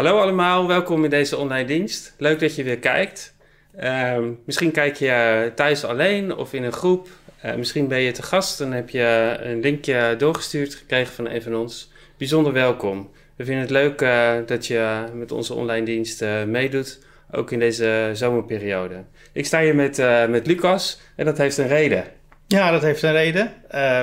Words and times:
Hallo 0.00 0.18
allemaal, 0.18 0.66
welkom 0.66 1.04
in 1.04 1.10
deze 1.10 1.36
online 1.36 1.66
dienst. 1.66 2.14
Leuk 2.18 2.40
dat 2.40 2.54
je 2.54 2.62
weer 2.62 2.78
kijkt. 2.78 3.34
Ehm, 3.76 4.30
misschien 4.44 4.70
kijk 4.70 4.96
je 4.96 5.52
thuis 5.54 5.84
alleen 5.84 6.36
of 6.36 6.52
in 6.52 6.62
een 6.62 6.72
groep. 6.72 7.08
Uh, 7.44 7.54
misschien 7.54 7.88
ben 7.88 8.00
je 8.00 8.12
te 8.12 8.22
gast 8.22 8.60
en 8.60 8.72
heb 8.72 8.90
je 8.90 9.36
een 9.40 9.60
linkje 9.60 10.14
doorgestuurd 10.18 10.74
gekregen 10.74 11.14
van 11.14 11.28
een 11.28 11.42
van 11.42 11.54
ons. 11.54 11.92
Bijzonder 12.16 12.52
welkom. 12.52 13.10
We 13.36 13.44
vinden 13.44 13.62
het 13.62 13.70
leuk 13.70 14.00
uh, 14.00 14.32
dat 14.46 14.66
je 14.66 15.04
met 15.14 15.32
onze 15.32 15.54
online 15.54 15.84
dienst 15.86 16.22
uh, 16.22 16.44
meedoet, 16.44 16.98
ook 17.30 17.50
in 17.50 17.58
deze 17.58 18.10
zomerperiode. 18.12 19.04
Ik 19.32 19.46
sta 19.46 19.60
hier 19.60 19.74
met, 19.74 20.02
met 20.28 20.46
Lucas 20.46 21.00
en 21.16 21.24
dat 21.24 21.38
heeft 21.38 21.58
een 21.58 21.68
reden. 21.68 22.04
Ja, 22.52 22.70
dat 22.70 22.82
heeft 22.82 23.02
een 23.02 23.12
reden. 23.12 23.52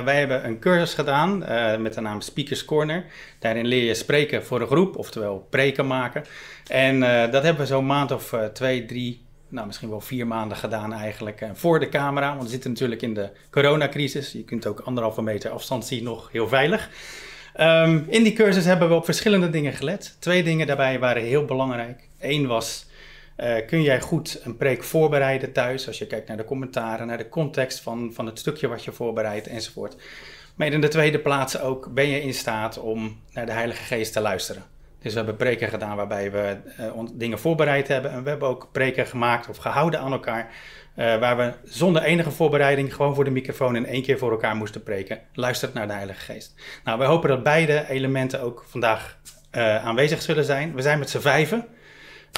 wij 0.05 0.19
hebben 0.19 0.45
een 0.45 0.59
cursus 0.59 0.93
gedaan 0.93 1.37
met 1.81 1.93
de 1.93 2.01
naam 2.01 2.21
Speakers 2.21 2.65
Corner. 2.65 3.05
Daarin 3.39 3.65
leer 3.65 3.83
je 3.83 3.93
spreken 3.93 4.45
voor 4.45 4.61
een 4.61 4.67
groep, 4.67 4.95
oftewel 4.95 5.47
preken 5.49 5.87
maken. 5.87 6.23
En 6.67 6.99
dat 7.31 7.43
hebben 7.43 7.57
we 7.61 7.65
zo'n 7.65 7.85
maand 7.85 8.11
of 8.11 8.33
twee, 8.53 8.85
drie, 8.85 9.25
nou, 9.49 9.67
misschien 9.67 9.89
wel 9.89 10.01
vier 10.01 10.27
maanden 10.27 10.57
gedaan 10.57 10.93
eigenlijk 10.93 11.45
voor 11.53 11.79
de 11.79 11.89
camera. 11.89 12.29
Want 12.29 12.43
we 12.43 12.49
zitten 12.49 12.69
natuurlijk 12.69 13.01
in 13.01 13.13
de 13.13 13.29
coronacrisis. 13.51 14.31
Je 14.31 14.43
kunt 14.43 14.67
ook 14.67 14.79
anderhalve 14.79 15.21
meter 15.21 15.51
afstand 15.51 15.85
zien 15.85 16.03
nog 16.03 16.29
heel 16.31 16.47
veilig. 16.47 16.89
Um, 17.59 18.05
in 18.09 18.23
die 18.23 18.33
cursus 18.33 18.65
hebben 18.65 18.89
we 18.89 18.95
op 18.95 19.05
verschillende 19.05 19.49
dingen 19.49 19.73
gelet. 19.73 20.15
Twee 20.19 20.43
dingen 20.43 20.67
daarbij 20.67 20.99
waren 20.99 21.23
heel 21.23 21.45
belangrijk. 21.45 22.07
Eén 22.19 22.47
was, 22.47 22.85
uh, 23.37 23.55
kun 23.67 23.81
jij 23.81 24.01
goed 24.01 24.41
een 24.43 24.57
preek 24.57 24.83
voorbereiden 24.83 25.51
thuis? 25.51 25.87
Als 25.87 25.97
je 25.97 26.07
kijkt 26.07 26.27
naar 26.27 26.37
de 26.37 26.43
commentaren, 26.43 27.07
naar 27.07 27.17
de 27.17 27.29
context 27.29 27.79
van, 27.79 28.11
van 28.13 28.25
het 28.25 28.39
stukje 28.39 28.67
wat 28.67 28.83
je 28.83 28.91
voorbereidt 28.91 29.47
enzovoort. 29.47 29.95
Maar 30.55 30.67
in 30.67 30.81
de 30.81 30.87
tweede 30.87 31.19
plaats 31.19 31.59
ook, 31.59 31.93
ben 31.93 32.07
je 32.07 32.21
in 32.21 32.33
staat 32.33 32.79
om 32.79 33.21
naar 33.33 33.45
de 33.45 33.51
Heilige 33.51 33.83
Geest 33.83 34.13
te 34.13 34.21
luisteren? 34.21 34.63
Dus 35.01 35.11
we 35.11 35.17
hebben 35.17 35.35
preken 35.35 35.67
gedaan 35.67 35.95
waarbij 35.95 36.31
we 36.31 36.57
uh, 36.79 37.01
dingen 37.13 37.39
voorbereid 37.39 37.87
hebben. 37.87 38.11
En 38.11 38.23
we 38.23 38.29
hebben 38.29 38.47
ook 38.47 38.69
preken 38.71 39.07
gemaakt 39.07 39.49
of 39.49 39.57
gehouden 39.57 39.99
aan 39.99 40.11
elkaar. 40.11 40.51
Uh, 40.95 41.19
waar 41.19 41.37
we 41.37 41.53
zonder 41.63 42.01
enige 42.01 42.31
voorbereiding 42.31 42.95
gewoon 42.95 43.15
voor 43.15 43.23
de 43.23 43.31
microfoon 43.31 43.75
in 43.75 43.85
één 43.85 44.01
keer 44.01 44.17
voor 44.17 44.31
elkaar 44.31 44.55
moesten 44.55 44.83
preken. 44.83 45.19
Luistert 45.33 45.73
naar 45.73 45.87
de 45.87 45.93
Heilige 45.93 46.19
Geest. 46.33 46.53
Nou, 46.83 46.99
we 46.99 47.05
hopen 47.05 47.29
dat 47.29 47.43
beide 47.43 47.85
elementen 47.89 48.41
ook 48.41 48.65
vandaag 48.67 49.17
aanwezig 49.83 50.21
zullen 50.21 50.45
zijn. 50.45 50.75
We 50.75 50.81
zijn 50.81 50.99
met 50.99 51.09
z'n 51.09 51.19
vijven. 51.19 51.67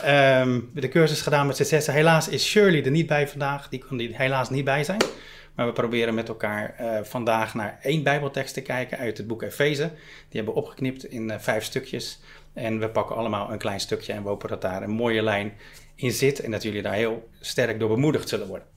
Um, 0.05 0.69
de 0.73 0.87
cursus 0.87 1.21
gedaan 1.21 1.47
met 1.47 1.55
z'n 1.55 1.63
zessen. 1.63 1.93
Helaas 1.93 2.27
is 2.27 2.45
Shirley 2.45 2.83
er 2.83 2.91
niet 2.91 3.07
bij 3.07 3.27
vandaag. 3.27 3.69
Die 3.69 3.83
kon 3.87 3.99
er 3.99 4.09
helaas 4.11 4.49
niet 4.49 4.63
bij 4.63 4.83
zijn. 4.83 5.01
Maar 5.55 5.65
we 5.65 5.73
proberen 5.73 6.13
met 6.13 6.27
elkaar 6.27 6.75
uh, 6.81 6.99
vandaag 7.03 7.53
naar 7.53 7.79
één 7.81 8.03
Bijbeltekst 8.03 8.53
te 8.53 8.61
kijken 8.61 8.97
uit 8.97 9.17
het 9.17 9.27
boek 9.27 9.41
Efeze. 9.41 9.91
Die 10.29 10.41
hebben 10.41 10.53
we 10.53 10.59
opgeknipt 10.59 11.05
in 11.05 11.39
vijf 11.39 11.63
stukjes. 11.63 12.19
En 12.53 12.79
we 12.79 12.89
pakken 12.89 13.15
allemaal 13.15 13.51
een 13.51 13.57
klein 13.57 13.79
stukje 13.79 14.13
en 14.13 14.23
we 14.23 14.29
hopen 14.29 14.49
dat 14.49 14.61
daar 14.61 14.83
een 14.83 14.89
mooie 14.89 15.21
lijn 15.21 15.53
in 15.95 16.11
zit 16.11 16.39
en 16.39 16.51
dat 16.51 16.63
jullie 16.63 16.81
daar 16.81 16.93
heel 16.93 17.29
sterk 17.39 17.79
door 17.79 17.89
bemoedigd 17.89 18.29
zullen 18.29 18.47
worden. 18.47 18.67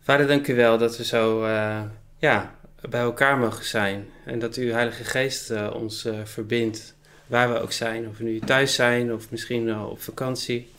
Vader, 0.00 0.26
dank 0.26 0.46
u 0.46 0.54
wel 0.54 0.78
dat 0.78 0.96
we 0.96 1.04
zo 1.04 1.44
uh, 1.44 1.82
ja, 2.18 2.54
bij 2.88 3.00
elkaar 3.00 3.38
mogen 3.38 3.64
zijn 3.64 4.08
en 4.24 4.38
dat 4.38 4.54
uw 4.54 4.72
Heilige 4.72 5.04
Geest 5.04 5.70
ons 5.72 6.08
verbindt, 6.24 6.96
waar 7.28 7.52
we 7.52 7.60
ook 7.60 7.72
zijn, 7.72 8.08
of 8.08 8.18
we 8.18 8.24
nu 8.24 8.38
thuis 8.38 8.74
zijn 8.74 9.12
of 9.12 9.30
misschien 9.30 9.78
op 9.80 10.02
vakantie. 10.02 10.70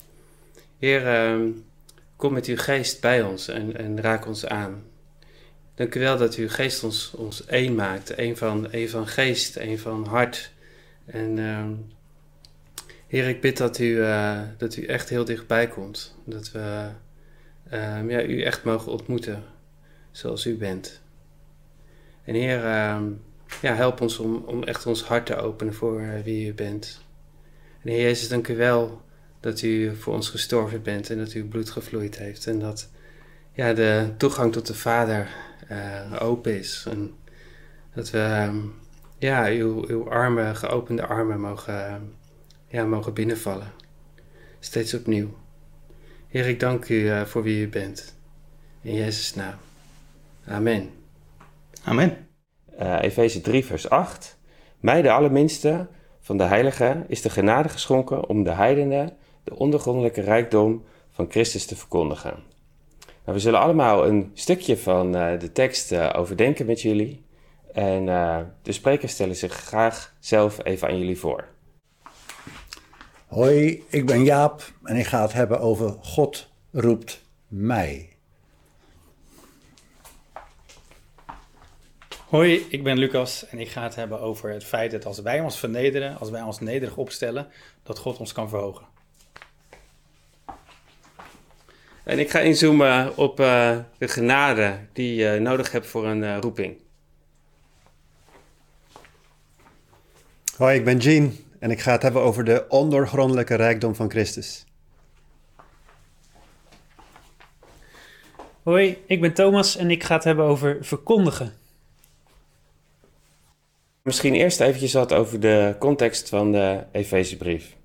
Heer, 0.78 1.06
ehm, 1.06 1.48
kom 2.16 2.32
met 2.32 2.46
uw 2.46 2.56
geest 2.56 3.00
bij 3.00 3.22
ons 3.22 3.48
en, 3.48 3.76
en 3.76 4.00
raak 4.00 4.26
ons 4.26 4.46
aan. 4.46 4.82
Dank 5.74 5.94
u 5.94 6.00
wel 6.00 6.18
dat 6.18 6.34
uw 6.34 6.48
geest 6.48 6.84
ons, 6.84 7.12
ons 7.16 7.46
één 7.46 7.74
maakt, 7.74 8.10
één 8.10 8.36
van, 8.36 8.70
één 8.70 8.90
van 8.90 9.06
geest, 9.06 9.56
één 9.56 9.78
van 9.78 10.06
hart 10.06 10.50
en 11.06 11.36
uh, 11.36 11.64
Heer, 13.06 13.28
ik 13.28 13.40
bid 13.40 13.56
dat 13.56 13.78
u, 13.78 13.84
uh, 13.84 14.40
dat 14.56 14.76
u 14.76 14.84
echt 14.84 15.08
heel 15.08 15.24
dichtbij 15.24 15.68
komt. 15.68 16.16
Dat 16.24 16.52
we 16.52 16.88
uh, 17.72 18.10
ja, 18.10 18.22
u 18.22 18.42
echt 18.42 18.64
mogen 18.64 18.92
ontmoeten 18.92 19.42
zoals 20.10 20.46
u 20.46 20.56
bent. 20.56 21.00
En 22.24 22.34
Heer, 22.34 22.64
ehm, 22.64 23.04
ja, 23.60 23.74
help 23.74 24.00
ons 24.00 24.18
om, 24.18 24.36
om 24.46 24.62
echt 24.62 24.86
ons 24.86 25.02
hart 25.02 25.26
te 25.26 25.36
openen 25.36 25.74
voor 25.74 26.00
eh, 26.00 26.22
wie 26.24 26.48
u 26.48 26.54
bent. 26.54 27.00
En 27.82 27.90
Heer 27.90 28.02
Jezus, 28.02 28.28
dank 28.28 28.48
u 28.48 28.56
wel 28.56 29.02
dat 29.40 29.62
u 29.62 29.96
voor 29.96 30.14
ons 30.14 30.28
gestorven 30.28 30.82
bent 30.82 31.10
en 31.10 31.18
dat 31.18 31.32
uw 31.32 31.48
bloed 31.48 31.70
gevloeid 31.70 32.18
heeft. 32.18 32.46
En 32.46 32.58
dat 32.58 32.90
ja, 33.52 33.72
de 33.72 34.10
toegang 34.16 34.52
tot 34.52 34.66
de 34.66 34.74
Vader 34.74 35.28
uh, 35.70 36.22
open 36.22 36.58
is. 36.58 36.84
En 36.90 37.14
dat 37.94 38.10
we 38.10 38.18
ehm, 38.18 38.58
ja, 39.18 39.46
uw, 39.46 39.84
uw 39.88 40.10
armen, 40.10 40.56
geopende 40.56 41.06
armen 41.06 41.40
mogen, 41.40 42.12
ja, 42.68 42.84
mogen 42.84 43.14
binnenvallen. 43.14 43.72
Steeds 44.60 44.94
opnieuw. 44.94 45.38
Heer, 46.28 46.48
ik 46.48 46.60
dank 46.60 46.88
u 46.88 47.26
voor 47.26 47.42
wie 47.42 47.62
u 47.62 47.68
bent. 47.68 48.14
In 48.82 48.94
Jezus' 48.94 49.34
naam. 49.34 49.54
Amen. 50.46 50.90
Amen. 51.84 52.29
Uh, 52.82 53.02
Efeze 53.02 53.40
3, 53.40 53.64
vers 53.64 53.90
8. 53.90 54.38
Mij, 54.80 55.02
de 55.02 55.10
allerminste 55.10 55.86
van 56.20 56.36
de 56.36 56.44
heiligen, 56.44 57.04
is 57.08 57.22
de 57.22 57.30
genade 57.30 57.68
geschonken 57.68 58.28
om 58.28 58.42
de 58.42 58.50
heidenen 58.50 59.12
de 59.44 59.56
ondergrondelijke 59.56 60.20
rijkdom 60.20 60.84
van 61.10 61.26
Christus 61.30 61.66
te 61.66 61.76
verkondigen. 61.76 62.34
Nou, 63.24 63.36
we 63.36 63.38
zullen 63.38 63.60
allemaal 63.60 64.06
een 64.06 64.30
stukje 64.34 64.76
van 64.76 65.16
uh, 65.16 65.38
de 65.38 65.52
tekst 65.52 65.96
overdenken 65.96 66.66
met 66.66 66.82
jullie. 66.82 67.24
En 67.72 68.04
de 68.62 68.72
sprekers 68.72 69.12
stellen 69.12 69.36
zich 69.36 69.52
graag 69.52 70.14
zelf 70.20 70.64
even 70.64 70.88
aan 70.88 70.98
jullie 70.98 71.18
voor. 71.18 71.48
Hoi, 73.30 73.84
ik 73.88 74.06
ben 74.06 74.24
Jaap 74.24 74.72
en 74.84 74.96
ik 74.96 75.06
ga 75.06 75.22
het 75.22 75.32
hebben 75.32 75.60
over 75.60 75.96
God 76.02 76.48
roept 76.70 77.22
mij. 77.48 78.09
Hoi, 82.30 82.66
ik 82.68 82.82
ben 82.82 82.98
Lucas 82.98 83.46
en 83.46 83.58
ik 83.58 83.68
ga 83.68 83.82
het 83.82 83.94
hebben 83.94 84.20
over 84.20 84.50
het 84.50 84.64
feit 84.64 84.90
dat 84.90 85.06
als 85.06 85.20
wij 85.20 85.40
ons 85.40 85.58
vernederen, 85.58 86.18
als 86.18 86.30
wij 86.30 86.42
ons 86.42 86.60
nederig 86.60 86.96
opstellen, 86.96 87.48
dat 87.82 87.98
God 87.98 88.18
ons 88.18 88.32
kan 88.32 88.48
verhogen. 88.48 88.86
En 92.04 92.18
ik 92.18 92.30
ga 92.30 92.38
inzoomen 92.38 93.16
op 93.16 93.40
uh, 93.40 93.78
de 93.98 94.08
genade 94.08 94.78
die 94.92 95.14
je 95.14 95.38
nodig 95.38 95.72
hebt 95.72 95.86
voor 95.86 96.06
een 96.06 96.22
uh, 96.22 96.38
roeping. 96.40 96.76
Hoi, 100.56 100.78
ik 100.78 100.84
ben 100.84 100.98
Jean 100.98 101.36
en 101.58 101.70
ik 101.70 101.80
ga 101.80 101.92
het 101.92 102.02
hebben 102.02 102.22
over 102.22 102.44
de 102.44 102.64
ondoorgrondelijke 102.68 103.54
rijkdom 103.54 103.94
van 103.94 104.10
Christus. 104.10 104.64
Hoi, 108.62 109.02
ik 109.06 109.20
ben 109.20 109.34
Thomas 109.34 109.76
en 109.76 109.90
ik 109.90 110.04
ga 110.04 110.14
het 110.14 110.24
hebben 110.24 110.44
over 110.44 110.78
verkondigen. 110.80 111.59
Misschien 114.02 114.34
eerst 114.34 114.60
eventjes 114.60 114.92
wat 114.92 115.12
over 115.12 115.40
de 115.40 115.74
context 115.78 116.28
van 116.28 116.52
de 116.52 116.84
Efezebrief. 116.92 117.76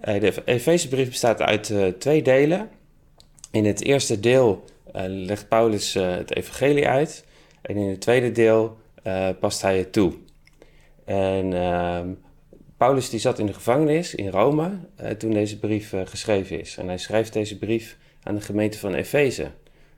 Eh, 0.00 0.20
de 0.20 0.42
Efezebrief 0.44 1.08
bestaat 1.08 1.40
uit 1.40 1.68
uh, 1.68 1.86
twee 1.86 2.22
delen. 2.22 2.70
In 3.50 3.64
het 3.64 3.82
eerste 3.82 4.20
deel 4.20 4.64
uh, 4.96 5.02
legt 5.06 5.48
Paulus 5.48 5.94
het 5.94 6.34
evangelie 6.36 6.88
uit 6.88 7.24
en 7.62 7.76
in 7.76 7.88
het 7.88 8.00
tweede 8.00 8.32
deel 8.32 8.80
past 9.40 9.62
hij 9.62 9.78
het 9.78 9.92
toe. 9.92 10.12
En 11.04 11.52
uh, 11.52 12.00
Paulus 12.76 13.10
die 13.10 13.20
zat 13.20 13.38
in 13.38 13.46
de 13.46 13.52
gevangenis 13.52 14.14
in 14.14 14.28
Rome 14.28 14.70
toen 15.18 15.30
deze 15.30 15.58
brief 15.58 15.94
geschreven 16.04 16.60
is. 16.60 16.76
En 16.76 16.86
hij 16.86 16.98
schrijft 16.98 17.32
deze 17.32 17.58
brief 17.58 17.98
aan 18.22 18.34
de 18.34 18.40
gemeente 18.40 18.78
van 18.78 18.94
Efeze. 18.94 19.50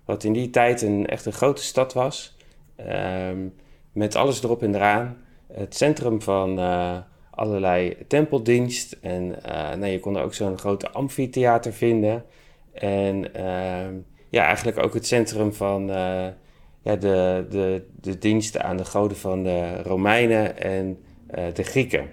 Wat 0.05 0.25
in 0.25 0.33
die 0.33 0.51
tijd 0.51 0.83
een, 0.83 1.07
echt 1.07 1.27
een 1.27 1.33
grote 1.33 1.63
stad 1.63 1.93
was. 1.93 2.37
Ehm, 2.77 3.47
met 3.93 4.15
alles 4.15 4.43
erop 4.43 4.63
en 4.63 4.75
eraan. 4.75 5.25
Het 5.57 5.77
centrum 5.77 6.23
van 6.23 6.59
eh, 6.59 6.97
allerlei 7.31 7.97
tempeldienst. 8.09 8.99
En 9.01 9.27
nou, 9.79 9.87
je 9.87 10.01
kon 10.01 10.17
er 10.17 10.23
ook 10.23 10.35
zo'n 10.35 10.59
grote 10.59 10.91
amfitheater 10.91 11.73
vinden. 11.73 12.25
En 12.73 13.35
ehm, 13.35 13.95
ja, 14.31 14.45
eigenlijk 14.45 14.79
ook 14.79 14.95
het 14.95 15.07
centrum 15.07 15.53
van 15.53 15.91
ja, 16.85 16.97
de, 16.97 17.47
de, 17.51 17.87
de 18.01 18.19
diensten 18.19 18.63
aan 18.63 18.77
de 18.77 18.85
goden 18.85 19.17
van 19.17 19.43
de 19.43 19.83
Romeinen 19.83 20.59
en 20.61 20.99
uh, 21.35 21.45
de 21.53 21.63
Grieken. 21.63 22.11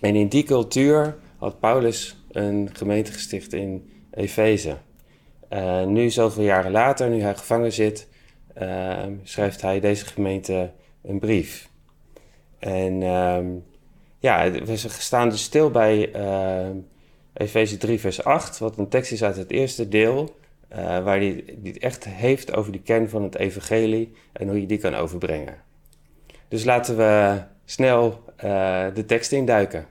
En 0.00 0.14
in 0.14 0.28
die 0.28 0.42
cultuur 0.42 1.16
had 1.36 1.60
Paulus 1.60 2.24
een 2.30 2.70
gemeente 2.72 3.12
gesticht 3.12 3.52
in 3.52 3.90
Efeze. 4.10 4.76
Uh, 5.52 5.84
nu, 5.84 6.10
zoveel 6.10 6.44
jaren 6.44 6.70
later, 6.70 7.10
nu 7.10 7.20
hij 7.20 7.34
gevangen 7.34 7.72
zit, 7.72 8.08
uh, 8.62 8.98
schrijft 9.22 9.62
hij 9.62 9.80
deze 9.80 10.06
gemeente 10.06 10.70
een 11.02 11.18
brief. 11.18 11.69
En 12.60 13.02
ehm, 13.02 13.46
ja, 14.18 14.50
we 14.50 14.76
staan 14.76 15.28
dus 15.28 15.42
stil 15.42 15.70
bij 15.70 16.16
uh, 16.16 16.76
Efeze 17.32 17.76
3, 17.76 18.00
vers 18.00 18.24
8, 18.24 18.58
wat 18.58 18.78
een 18.78 18.88
tekst 18.88 19.12
is 19.12 19.22
uit 19.22 19.36
het 19.36 19.50
eerste 19.50 19.88
deel, 19.88 20.38
eh, 20.68 20.78
waar 20.78 21.16
hij 21.16 21.44
het 21.62 21.78
echt 21.78 22.04
heeft 22.04 22.56
over 22.56 22.72
de 22.72 22.80
kern 22.80 23.08
van 23.08 23.22
het 23.22 23.36
evangelie 23.36 24.12
en 24.32 24.48
hoe 24.48 24.60
je 24.60 24.66
die 24.66 24.78
kan 24.78 24.94
overbrengen. 24.94 25.56
Dus 26.48 26.64
laten 26.64 26.96
we 26.96 27.42
snel 27.64 28.24
eh, 28.36 28.86
de 28.94 29.04
tekst 29.04 29.32
induiken. 29.32 29.86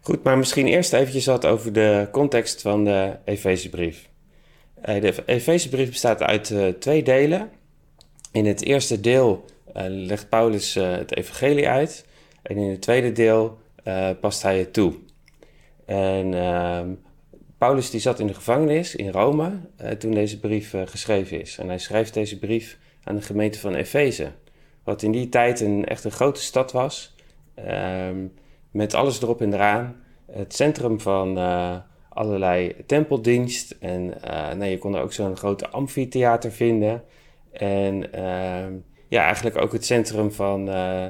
Goed, 0.00 0.22
maar 0.22 0.38
misschien 0.38 0.66
eerst 0.66 0.92
eventjes 0.92 1.26
wat 1.26 1.46
over 1.46 1.72
de 1.72 2.08
context 2.12 2.62
van 2.62 2.84
de 2.84 3.16
Efezebrief. 3.24 4.08
Eh, 4.74 5.00
de 5.00 5.22
Efezebrief 5.26 5.88
bestaat 5.88 6.22
uit 6.22 6.54
twee 6.80 7.02
delen. 7.02 7.50
In 8.36 8.46
het 8.46 8.64
eerste 8.64 9.00
deel 9.00 9.44
uh, 9.76 9.82
legt 9.88 10.28
Paulus 10.28 10.74
het 10.74 11.16
evangelie 11.16 11.68
uit. 11.68 12.06
En 12.42 12.56
in 12.56 12.70
het 12.70 12.80
tweede 12.80 13.12
deel 13.12 13.58
past 14.20 14.42
hij 14.42 14.58
het 14.58 14.72
toe. 14.72 14.94
En 15.84 16.34
ehm, 16.34 16.88
Paulus 17.58 17.90
die 17.90 18.00
zat 18.00 18.20
in 18.20 18.26
de 18.26 18.34
gevangenis 18.34 18.94
in 18.94 19.10
Rome 19.10 19.50
toen 19.98 20.10
deze 20.10 20.40
brief 20.40 20.74
geschreven 20.84 21.40
is. 21.40 21.58
En 21.58 21.68
hij 21.68 21.78
schrijft 21.78 22.14
deze 22.14 22.38
brief 22.38 22.78
aan 23.04 23.16
de 23.16 23.22
gemeente 23.22 23.58
van 23.58 23.74
Efeze. 23.74 24.32
Wat 24.84 25.02
in 25.02 25.12
die 25.12 25.28
tijd 25.28 25.60
een, 25.60 25.84
echt 25.84 26.04
een 26.04 26.10
grote 26.10 26.42
stad 26.42 26.72
was. 26.72 27.14
Ehm, 27.54 28.26
met 28.70 28.94
alles 28.94 29.22
erop 29.22 29.40
en 29.40 29.54
eraan. 29.54 30.02
Het 30.32 30.54
centrum 30.54 31.00
van 31.00 31.38
allerlei 32.08 32.74
tempeldienst. 32.86 33.76
En 33.80 34.14
nee, 34.56 34.70
je 34.70 34.78
kon 34.78 34.94
er 34.94 35.02
ook 35.02 35.12
zo'n 35.12 35.36
grote 35.36 35.68
amfitheater 35.68 36.52
vinden. 36.52 37.02
En 37.56 37.94
uh, 38.14 38.78
ja, 39.08 39.24
eigenlijk 39.24 39.56
ook 39.56 39.72
het 39.72 39.84
centrum 39.84 40.32
van 40.32 40.68
uh, 40.68 41.06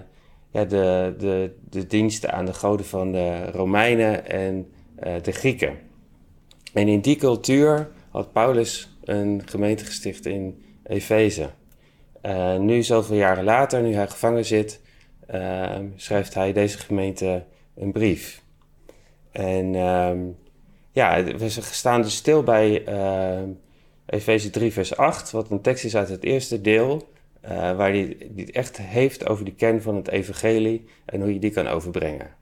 ja, 0.51 0.65
de, 0.65 1.15
de, 1.19 1.55
de 1.71 1.87
diensten 1.87 2.33
aan 2.33 2.45
de 2.45 2.55
goden 2.55 2.87
van 2.87 3.13
de 3.13 3.51
Romeinen 3.51 4.31
en 4.31 4.71
de 5.23 5.33
Grieken. 5.33 5.79
En 6.73 6.89
in 6.89 7.01
die 7.01 7.17
cultuur 7.17 7.91
had 8.11 8.33
Paulus 8.33 8.97
een 9.05 9.43
gemeente 9.45 9.85
gesticht 9.85 10.27
in 10.27 10.65
Efeze. 10.83 11.51
nu, 12.59 12.83
zoveel 12.83 13.17
jaren 13.17 13.45
later, 13.45 13.83
nu 13.83 13.95
hij 13.95 14.09
gevangen 14.09 14.45
zit, 14.45 14.81
schrijft 15.97 16.35
hij 16.35 16.53
deze 16.53 16.79
gemeente 16.79 17.45
een 17.75 17.93
brief. 17.93 18.43
En 19.33 19.75
um, 19.75 20.37
ja, 20.93 21.25
we 21.25 21.49
staan 21.49 22.03
dus 22.03 22.17
stil 22.17 22.43
bij 22.43 22.89
uh, 22.89 23.49
Efeze 24.07 24.51
3, 24.51 24.73
vers 24.73 24.97
8, 24.97 25.31
wat 25.31 25.51
een 25.51 25.61
tekst 25.61 25.85
is 25.85 25.97
uit 25.97 26.09
het 26.09 26.25
eerste 26.25 26.61
deel, 26.61 27.09
uh, 27.45 27.51
waar 27.51 27.91
hij 27.91 28.17
het 28.37 28.51
echt 28.51 28.77
heeft 28.77 29.29
over 29.29 29.45
de 29.45 29.55
kern 29.55 29.83
van 29.83 29.97
het 29.97 30.09
evangelie 30.09 30.85
en 31.05 31.21
hoe 31.21 31.33
je 31.33 31.41
die 31.41 31.51
kan 31.51 31.67
overbrengen. 31.67 32.35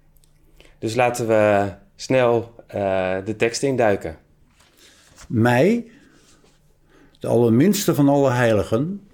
Dus 0.79 0.95
laten 0.95 1.27
we 1.27 1.73
snel 1.97 2.55
uh, 2.75 3.17
de 3.25 3.37
tekst 3.37 3.63
induiken. 3.63 4.19
Mij, 5.29 5.87
de 7.19 7.27
allerminste 7.27 7.95
van 7.95 8.09
alle 8.09 8.31
heiligen, 8.31 9.09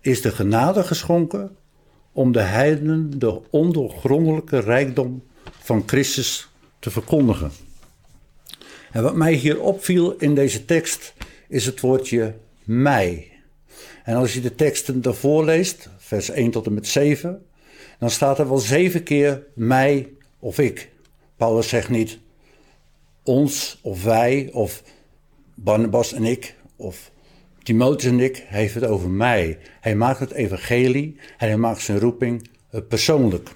is 0.00 0.20
de 0.20 0.30
genade 0.30 0.82
geschonken 0.82 1.56
om 2.12 2.32
de 2.32 2.40
heidenen 2.40 3.18
de 3.18 3.40
ondoorgrondelijke 3.50 4.58
rijkdom 4.58 5.22
van 5.58 5.82
Christus 5.86 6.50
te 6.78 6.90
verkondigen. 6.90 7.50
En 8.92 9.02
wat 9.02 9.14
mij 9.14 9.32
hier 9.32 9.60
opviel 9.60 10.14
in 10.18 10.34
deze 10.34 10.64
tekst 10.64 11.14
is 11.50 11.66
het 11.66 11.80
woordje 11.80 12.34
mij. 12.64 13.30
En 14.04 14.14
als 14.14 14.34
je 14.34 14.40
de 14.40 14.54
teksten 14.54 15.02
daarvoor 15.02 15.44
leest, 15.44 15.88
vers 15.98 16.30
1 16.30 16.50
tot 16.50 16.66
en 16.66 16.74
met 16.74 16.86
7, 16.86 17.46
dan 17.98 18.10
staat 18.10 18.38
er 18.38 18.48
wel 18.48 18.58
zeven 18.58 19.02
keer 19.02 19.46
mij 19.54 20.08
of 20.38 20.58
ik. 20.58 20.90
Paulus 21.36 21.68
zegt 21.68 21.88
niet 21.88 22.18
ons 23.22 23.78
of 23.82 24.04
wij 24.04 24.48
of 24.52 24.82
Barnabas 25.54 26.12
en 26.12 26.24
ik 26.24 26.54
of 26.76 27.10
Timotheus 27.62 28.12
en 28.12 28.20
ik. 28.20 28.44
Hij 28.46 28.60
heeft 28.60 28.74
het 28.74 28.84
over 28.84 29.10
mij. 29.10 29.58
Hij 29.80 29.94
maakt 29.94 30.20
het 30.20 30.32
evangelie 30.32 31.16
en 31.38 31.48
hij 31.48 31.56
maakt 31.56 31.80
zijn 31.80 31.98
roeping 31.98 32.48
eh, 32.70 32.80
persoonlijk. 32.88 33.50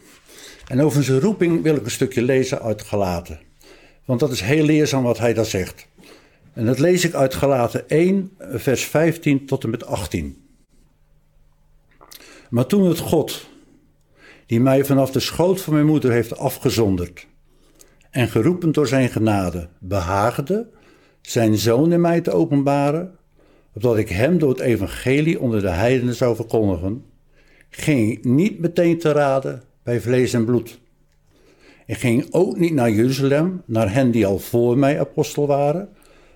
En 0.69 0.81
over 0.81 1.05
zijn 1.05 1.21
roeping 1.21 1.63
wil 1.63 1.77
ik 1.77 1.85
een 1.85 1.91
stukje 1.91 2.23
lezen 2.23 2.63
uit 2.63 2.83
Galaten. 2.83 3.41
Want 4.05 4.21
dat 4.21 4.31
is 4.33 4.41
heel 4.41 4.65
leerzaam 4.65 5.03
wat 5.03 5.19
hij 5.19 5.35
daar 5.35 5.45
zegt. 5.45 5.87
En 6.55 6.67
dat 6.67 6.79
lees 6.79 7.05
ik 7.05 7.15
uit 7.15 7.35
Galaten 7.35 7.89
1, 7.89 8.31
vers 8.39 8.85
15 8.85 9.47
tot 9.47 9.65
en 9.65 9.71
met 9.71 9.87
18. 9.87 10.43
Maar 12.51 12.67
toen 12.67 12.89
het 12.89 12.99
God, 12.99 13.49
die 14.47 14.61
mij 14.61 14.85
vanaf 14.85 15.11
de 15.11 15.21
schoot 15.21 15.61
van 15.61 15.73
mijn 15.73 15.87
moeder 15.87 16.13
heeft 16.13 16.37
afgezonderd 16.37 17.27
en 18.11 18.29
geroepen 18.29 18.73
door 18.73 18.87
zijn 18.87 19.09
genade, 19.09 19.69
behaagde 19.79 20.69
zijn 21.21 21.57
zoon 21.57 21.93
in 21.93 22.01
mij 22.01 22.21
te 22.21 22.31
openbaren, 22.31 23.15
opdat 23.73 23.97
ik 23.97 24.09
hem 24.09 24.39
door 24.39 24.49
het 24.49 24.61
evangelie 24.61 25.41
onder 25.41 25.61
de 25.61 25.69
heidenen 25.69 26.15
zou 26.15 26.37
verkondigen, 26.37 27.05
ging 27.71 28.25
niet 28.25 28.59
meteen 28.59 28.99
te 28.99 29.13
raden 29.13 29.63
bij 29.83 30.01
vlees 30.01 30.33
en 30.33 30.45
bloed. 30.45 30.81
Ik 31.87 31.97
ging 31.97 32.27
ook 32.31 32.59
niet 32.59 32.73
naar 32.73 32.91
Jeruzalem, 32.91 33.63
naar 33.65 33.93
hen 33.93 34.11
die 34.11 34.27
al 34.27 34.39
voor 34.39 34.79
mij 34.79 35.01
apostel 35.01 35.47
waren, 35.47 35.89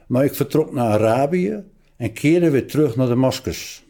maar 0.09 0.25
ik 0.25 0.35
vertrok 0.35 0.73
naar 0.73 0.91
Arabië 0.91 1.65
en 1.97 2.13
keerde 2.13 2.51
weer 2.51 2.67
terug 2.67 2.97
naar 2.97 3.09
Damascus. 3.09 3.85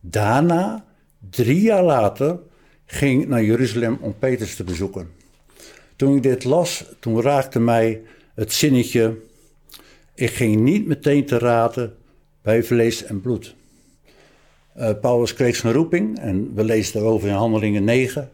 Daarna, 0.00 0.84
drie 1.30 1.60
jaar 1.60 1.84
later, 1.84 2.38
ging 2.86 3.22
ik 3.22 3.28
naar 3.28 3.44
Jeruzalem 3.44 3.98
om 4.00 4.18
Petrus 4.18 4.56
te 4.56 4.64
bezoeken. 4.64 5.08
Toen 5.96 6.16
ik 6.16 6.22
dit 6.22 6.44
las, 6.44 6.84
toen 6.98 7.22
raakte 7.22 7.60
mij 7.60 8.02
het 8.34 8.52
zinnetje: 8.52 9.16
Ik 10.14 10.30
ging 10.30 10.60
niet 10.60 10.86
meteen 10.86 11.26
te 11.26 11.38
raden 11.38 11.94
bij 12.42 12.62
vlees 12.62 13.04
en 13.04 13.20
bloed. 13.20 13.54
Uh, 14.76 14.90
Paulus 15.00 15.34
kreeg 15.34 15.56
zijn 15.56 15.72
roeping 15.72 16.18
en 16.18 16.54
we 16.54 16.64
lezen 16.64 16.92
daarover 16.92 17.28
in 17.28 17.34
Handelingen 17.34 17.84
9 17.84 18.30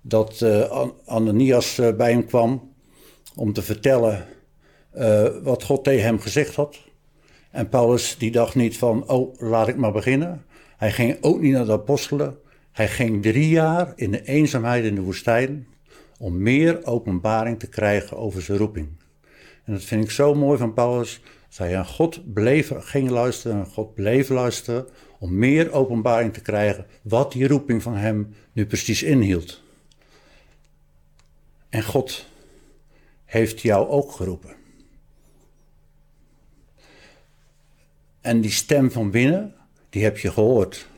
dat 0.00 0.40
uh, 0.42 0.86
Ananias 1.04 1.78
uh, 1.78 1.92
bij 1.92 2.10
hem 2.10 2.26
kwam 2.26 2.72
om 3.34 3.52
te 3.52 3.62
vertellen 3.62 4.26
uh, 4.96 5.26
wat 5.42 5.62
God 5.62 5.84
tegen 5.84 6.04
hem 6.04 6.20
gezegd 6.20 6.54
had. 6.54 6.78
En 7.50 7.68
Paulus 7.68 8.18
die 8.18 8.30
dacht 8.30 8.54
niet 8.54 8.78
van, 8.78 9.08
oh, 9.08 9.40
laat 9.40 9.68
ik 9.68 9.76
maar 9.76 9.92
beginnen. 9.92 10.44
Hij 10.76 10.92
ging 10.92 11.16
ook 11.20 11.40
niet 11.40 11.52
naar 11.52 11.66
de 11.66 11.72
apostelen. 11.72 12.38
Hij 12.72 12.88
ging 12.88 13.22
drie 13.22 13.48
jaar 13.48 13.92
in 13.96 14.10
de 14.10 14.24
eenzaamheid 14.24 14.84
in 14.84 14.94
de 14.94 15.00
woestijn 15.00 15.66
om 16.18 16.42
meer 16.42 16.86
openbaring 16.86 17.58
te 17.58 17.68
krijgen 17.68 18.16
over 18.16 18.42
zijn 18.42 18.58
roeping. 18.58 18.88
En 19.64 19.72
dat 19.72 19.82
vind 19.82 20.04
ik 20.04 20.10
zo 20.10 20.34
mooi 20.34 20.58
van 20.58 20.74
Paulus. 20.74 21.20
Dat 21.48 21.58
hij 21.58 21.76
aan 21.76 21.86
God 21.86 22.32
bleef, 22.32 22.72
ging 22.76 23.10
luisteren 23.10 23.56
en 23.56 23.66
God 23.66 23.94
bleef 23.94 24.28
luisteren 24.28 24.86
om 25.18 25.38
meer 25.38 25.72
openbaring 25.72 26.32
te 26.32 26.40
krijgen 26.40 26.86
wat 27.02 27.32
die 27.32 27.48
roeping 27.48 27.82
van 27.82 27.94
hem 27.94 28.34
nu 28.52 28.66
precies 28.66 29.02
inhield. 29.02 29.62
En 31.68 31.82
God 31.82 32.26
heeft 33.24 33.60
jou 33.60 33.88
ook 33.88 34.12
geroepen. 34.12 34.63
En 38.24 38.40
die 38.40 38.50
stem 38.50 38.90
van 38.90 39.10
binnen, 39.10 39.54
die 39.90 40.02
heb 40.02 40.18
je 40.18 40.32
gehoord. 40.32 40.88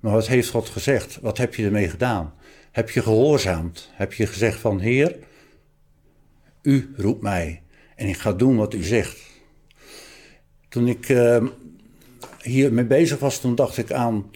Maar 0.00 0.12
wat 0.12 0.26
heeft 0.26 0.48
God 0.48 0.68
gezegd? 0.68 1.18
Wat 1.20 1.38
heb 1.38 1.54
je 1.54 1.64
ermee 1.64 1.88
gedaan? 1.88 2.34
Heb 2.70 2.90
je 2.90 3.02
gehoorzaamd? 3.02 3.90
Heb 3.92 4.12
je 4.12 4.26
gezegd 4.26 4.60
van 4.60 4.80
Heer, 4.80 5.16
u 6.62 6.92
roept 6.96 7.22
mij 7.22 7.62
en 7.96 8.06
ik 8.06 8.16
ga 8.16 8.32
doen 8.32 8.56
wat 8.56 8.74
u 8.74 8.82
zegt. 8.82 9.18
Toen 10.68 10.88
ik 10.88 11.08
uh, 11.08 11.46
hier 12.42 12.72
mee 12.72 12.84
bezig 12.84 13.18
was, 13.18 13.40
toen 13.40 13.54
dacht 13.54 13.76
ik 13.76 13.92
aan 13.92 14.30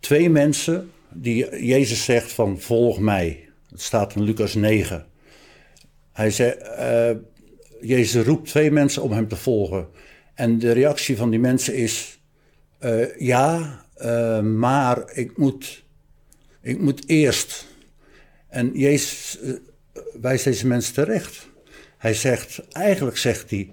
twee 0.00 0.30
mensen 0.30 0.90
die 1.12 1.64
Jezus 1.66 2.04
zegt 2.04 2.32
van 2.32 2.60
volg 2.60 2.98
mij. 2.98 3.48
Het 3.70 3.82
staat 3.82 4.14
in 4.14 4.22
Lucas 4.22 4.54
9. 4.54 5.06
Hij 6.12 6.30
zei, 6.30 6.54
uh, 6.78 7.20
Jezus 7.88 8.24
roept 8.24 8.48
twee 8.48 8.70
mensen 8.70 9.02
om 9.02 9.12
hem 9.12 9.28
te 9.28 9.36
volgen. 9.36 9.88
En 10.34 10.58
de 10.58 10.72
reactie 10.72 11.16
van 11.16 11.30
die 11.30 11.38
mensen 11.38 11.74
is, 11.74 12.20
uh, 12.80 13.16
ja, 13.18 13.80
uh, 13.98 14.40
maar 14.40 15.12
ik 15.12 15.36
moet, 15.36 15.84
ik 16.60 16.80
moet 16.80 17.08
eerst. 17.08 17.66
En 18.48 18.70
Jezus 18.74 19.38
wijst 20.20 20.44
deze 20.44 20.66
mensen 20.66 20.94
terecht. 20.94 21.48
Hij 21.98 22.14
zegt, 22.14 22.68
eigenlijk 22.68 23.16
zegt 23.16 23.50
hij, 23.50 23.72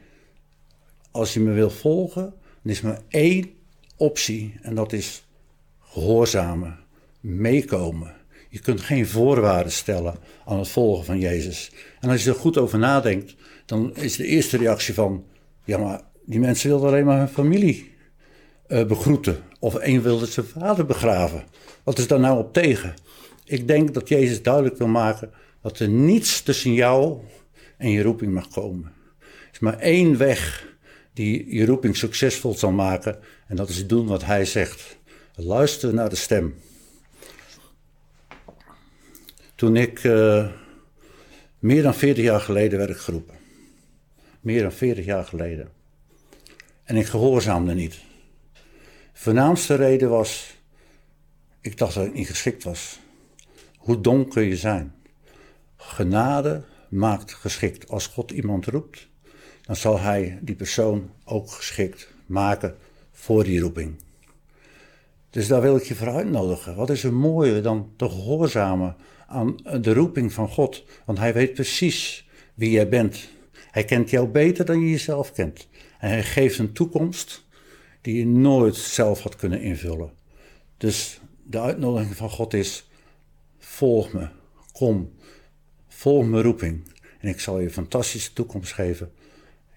als 1.12 1.34
je 1.34 1.40
me 1.40 1.52
wil 1.52 1.70
volgen, 1.70 2.34
dan 2.62 2.72
is 2.72 2.82
maar 2.82 3.02
één 3.08 3.50
optie. 3.96 4.60
En 4.62 4.76
dat 4.76 4.94
is 4.94 5.28
gehoorzamen, 5.80 6.80
meekomen. 7.20 8.14
Je 8.50 8.60
kunt 8.60 8.82
geen 8.82 9.08
voorwaarden 9.08 9.72
stellen 9.72 10.16
aan 10.46 10.60
het 10.60 10.68
volgen 10.68 11.06
van 11.06 11.20
Jezus. 11.20 11.72
En 12.00 12.10
als 12.10 12.24
je 12.24 12.30
er 12.30 12.36
goed 12.36 12.58
over 12.58 12.80
nadenkt, 12.80 13.36
dan 13.66 13.96
is 13.96 14.16
de 14.16 14.26
eerste 14.26 14.58
reactie 14.58 14.94
van: 14.94 15.26
ja, 15.64 15.78
maar 15.78 16.02
die 16.26 16.40
mensen 16.40 16.70
wilden 16.70 16.88
alleen 16.88 17.06
maar 17.06 17.18
hun 17.18 17.28
familie 17.28 17.92
uh, 18.68 18.86
begroeten. 18.86 19.38
Of 19.60 19.76
één 19.76 20.02
wilde 20.02 20.26
zijn 20.26 20.46
vader 20.46 20.86
begraven. 20.86 21.44
Wat 21.84 21.98
is 21.98 22.08
daar 22.08 22.20
nou 22.20 22.40
op 22.40 22.54
tegen? 22.54 22.94
Ik 23.46 23.68
denk 23.68 23.94
dat 23.94 24.10
Jezus 24.10 24.42
duidelijk 24.42 24.78
wil 24.78 24.88
maken 24.88 25.32
dat 25.62 25.80
er 25.80 25.90
niets 25.90 26.42
tussen 26.42 26.74
jou 26.74 27.18
en 27.78 27.90
je 27.90 28.04
roeping 28.04 28.34
mag 28.34 28.48
komen. 28.48 28.92
Er 29.20 29.50
is 29.52 29.60
maar 29.60 29.80
één 29.80 30.18
weg 30.18 30.70
die 31.14 31.56
je 31.56 31.66
roeping 31.66 31.98
succesvol 31.98 32.54
zal 32.54 32.72
maken. 32.72 33.20
En 33.48 33.56
dat 33.56 33.70
is 33.70 33.88
doen 33.88 34.08
wat 34.08 34.26
hij 34.26 34.46
zegt. 34.46 34.98
Luister 35.36 35.94
naar 35.94 36.10
de 36.10 36.16
stem. 36.16 36.56
Toen 39.56 39.76
ik 39.76 40.04
uh, 40.04 40.48
Meer 41.62 41.84
dan 41.84 41.94
40 41.94 42.24
jaar 42.24 42.40
geleden 42.40 42.80
werd 42.80 43.00
geroepen. 43.00 43.36
Meer 44.40 44.62
dan 44.62 44.72
40 44.72 45.06
jaar 45.06 45.24
geleden. 45.24 45.70
En 46.92 46.98
ik 46.98 47.06
gehoorzaamde 47.06 47.74
niet. 47.74 48.00
Voornaamste 49.14 49.76
reden 49.76 50.10
was, 50.10 50.58
ik 51.62 51.78
dacht 51.78 51.94
dat 51.94 52.06
ik 52.06 52.14
niet 52.14 52.28
geschikt 52.28 52.64
was. 52.64 53.00
Hoe 53.78 54.02
dom 54.02 54.28
kun 54.30 54.44
je 54.44 54.58
zijn? 54.58 54.94
Genade 55.78 56.64
maakt 56.90 57.34
geschikt. 57.34 57.90
Als 57.90 58.08
God 58.08 58.32
iemand 58.32 58.66
roept, 58.66 59.08
dan 59.62 59.76
zal 59.76 60.00
hij 60.00 60.40
die 60.42 60.56
persoon 60.56 61.10
ook 61.26 61.52
geschikt 61.52 62.14
maken 62.26 62.76
voor 63.12 63.44
die 63.44 63.60
roeping. 63.60 63.96
Dus 65.30 65.48
daar 65.48 65.62
wil 65.62 65.76
ik 65.76 65.84
je 65.84 65.96
voor 65.96 66.10
uitnodigen. 66.10 66.76
Wat 66.76 66.90
is 66.90 67.04
er 67.04 67.14
mooier 67.14 67.62
dan 67.62 67.94
te 67.96 68.10
gehoorzamen 68.10 68.96
aan 69.28 69.56
de 69.82 69.94
roeping 69.94 70.34
van 70.34 70.48
God? 70.48 70.84
Want 71.06 71.18
hij 71.18 71.34
weet 71.34 71.54
precies 71.54 72.28
wie 72.54 72.72
jij 72.72 72.90
bent. 72.90 73.30
Hij 73.72 73.86
kent 73.86 74.10
jou 74.10 74.28
beter 74.28 74.66
dan 74.66 74.80
je 74.82 74.90
jezelf 74.90 75.32
kent. 75.32 75.68
En 76.02 76.10
hij 76.10 76.24
geeft 76.24 76.58
een 76.58 76.74
toekomst 76.74 77.46
die 78.02 78.18
je 78.18 78.26
nooit 78.26 78.76
zelf 78.76 79.22
had 79.22 79.36
kunnen 79.36 79.62
invullen. 79.62 80.12
Dus 80.78 81.20
de 81.44 81.60
uitnodiging 81.60 82.16
van 82.16 82.30
God 82.30 82.54
is: 82.54 82.90
volg 83.58 84.14
me, 84.14 84.28
kom, 84.72 85.14
volg 85.88 86.26
mijn 86.26 86.44
roeping. 86.44 86.84
En 87.20 87.30
ik 87.30 87.40
zal 87.40 87.60
je 87.60 87.66
een 87.66 87.72
fantastische 87.72 88.34
toekomst 88.34 88.74
geven. 88.74 89.12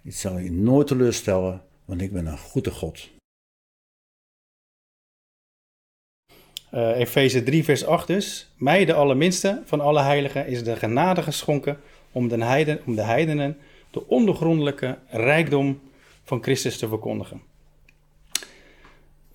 Ik 0.02 0.14
zal 0.14 0.38
je 0.38 0.52
nooit 0.52 0.86
teleurstellen, 0.86 1.62
want 1.84 2.00
ik 2.00 2.12
ben 2.12 2.26
een 2.26 2.38
goede 2.38 2.70
God. 2.70 3.10
Uh, 6.74 6.98
Efeze 6.98 7.42
3, 7.42 7.64
vers 7.64 7.84
8 7.84 8.06
dus. 8.06 8.52
Mij, 8.56 8.84
de 8.84 8.94
allerminste 8.94 9.62
van 9.64 9.80
alle 9.80 10.02
heiligen, 10.02 10.46
is 10.46 10.64
de 10.64 10.76
genade 10.76 11.22
geschonken 11.22 11.80
om 12.12 12.28
de, 12.28 12.44
heiden, 12.44 12.80
om 12.86 12.94
de 12.94 13.02
heidenen 13.02 13.58
de 13.90 14.06
ondergrondelijke 14.06 14.98
rijkdom 15.08 15.80
van 16.24 16.42
Christus 16.42 16.78
te 16.78 16.88
verkondigen. 16.88 17.42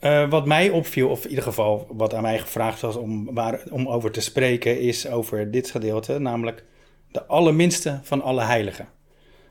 Uh, 0.02 0.30
wat 0.30 0.46
mij 0.46 0.70
opviel, 0.70 1.10
of 1.10 1.24
in 1.24 1.30
ieder 1.30 1.44
geval 1.44 1.88
wat 1.92 2.14
aan 2.14 2.22
mij 2.22 2.40
gevraagd 2.40 2.82
was 2.82 2.96
om, 2.96 3.34
waar, 3.34 3.62
om 3.72 3.88
over 3.88 4.12
te 4.12 4.22
spreken, 4.22 4.80
is 4.80 5.08
over 5.08 5.52
dit 5.52 5.72
gedeelte, 5.72 6.20
namelijk 6.20 6.64
de 7.12 7.26
allerminste 7.26 8.00
van 8.04 8.22
alle 8.22 8.42
heiligen. 8.42 8.88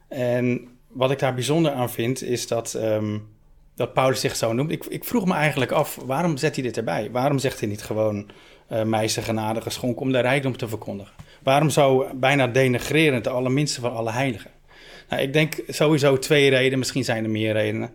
En 0.08 0.68
wat 0.88 1.10
ik 1.10 1.18
daar 1.18 1.34
bijzonder 1.34 1.72
aan 1.72 1.90
vind, 1.90 2.22
is 2.22 2.46
dat, 2.46 2.74
um, 2.74 3.28
dat 3.74 3.92
Paulus 3.92 4.20
zich 4.20 4.36
zo 4.36 4.52
noemt. 4.52 4.70
Ik, 4.72 5.04
vroeg 5.04 5.24
me 5.24 5.34
eigenlijk 5.34 5.72
af, 5.72 5.98
waarom 6.06 6.36
zet 6.36 6.54
hij 6.54 6.64
dit 6.64 6.76
erbij? 6.76 7.10
Waarom 7.10 7.38
zegt 7.38 7.60
hij 7.60 7.68
niet 7.68 7.82
gewoon 7.82 8.30
uh, 8.72 9.02
genade 9.06 9.60
geschonken 9.60 10.02
om 10.02 10.12
de 10.12 10.20
rijkdom 10.20 10.56
te 10.56 10.68
verkondigen? 10.68 11.14
Waarom 11.42 11.70
zo 11.70 12.06
bijna 12.14 12.46
denigrerend 12.46 13.24
de 13.24 13.30
allerminste 13.30 13.80
van 13.80 13.92
alle 13.92 14.10
heiligen? 14.10 14.50
Nou, 15.08 15.22
ik 15.22 15.32
denk 15.32 15.62
sowieso 15.68 16.18
twee 16.18 16.50
redenen, 16.50 16.78
misschien 16.78 17.04
zijn 17.04 17.24
er 17.24 17.30
meer 17.30 17.52
redenen. 17.52 17.90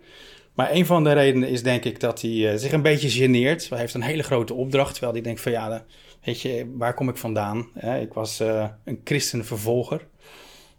Maar 0.54 0.72
een 0.72 0.86
van 0.86 1.04
de 1.04 1.12
redenen 1.12 1.48
is 1.48 1.62
denk 1.62 1.84
ik 1.84 2.00
dat 2.00 2.20
hij 2.20 2.30
uh, 2.30 2.54
zich 2.54 2.72
een 2.72 2.82
beetje 2.82 3.10
geneert. 3.10 3.68
Hij 3.68 3.78
heeft 3.78 3.94
een 3.94 4.02
hele 4.02 4.22
grote 4.22 4.54
opdracht, 4.54 4.92
terwijl 4.92 5.12
hij 5.12 5.22
denkt 5.22 5.40
van 5.40 5.52
ja, 5.52 5.84
weet 6.24 6.40
je, 6.40 6.72
waar 6.76 6.94
kom 6.94 7.08
ik 7.08 7.16
vandaan? 7.16 7.68
ik 8.00 8.12
was 8.12 8.40
uh, 8.40 8.68
een 8.84 9.00
christenvervolger. 9.04 10.06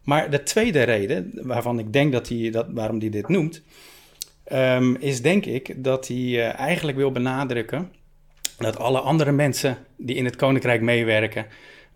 Maar 0.03 0.29
de 0.29 0.43
tweede 0.43 0.83
reden, 0.83 1.31
waarvan 1.41 1.79
ik 1.79 1.93
denk 1.93 2.11
dat 2.11 2.29
hij, 2.29 2.49
dat, 2.49 2.65
waarom 2.69 2.99
hij 2.99 3.09
dit 3.09 3.27
noemt, 3.27 3.61
um, 4.51 4.95
is 4.95 5.21
denk 5.21 5.45
ik 5.45 5.83
dat 5.83 6.07
hij 6.07 6.51
eigenlijk 6.51 6.97
wil 6.97 7.11
benadrukken 7.11 7.91
dat 8.57 8.77
alle 8.77 8.99
andere 8.99 9.31
mensen 9.31 9.77
die 9.97 10.15
in 10.15 10.25
het 10.25 10.35
koninkrijk 10.35 10.81
meewerken, 10.81 11.45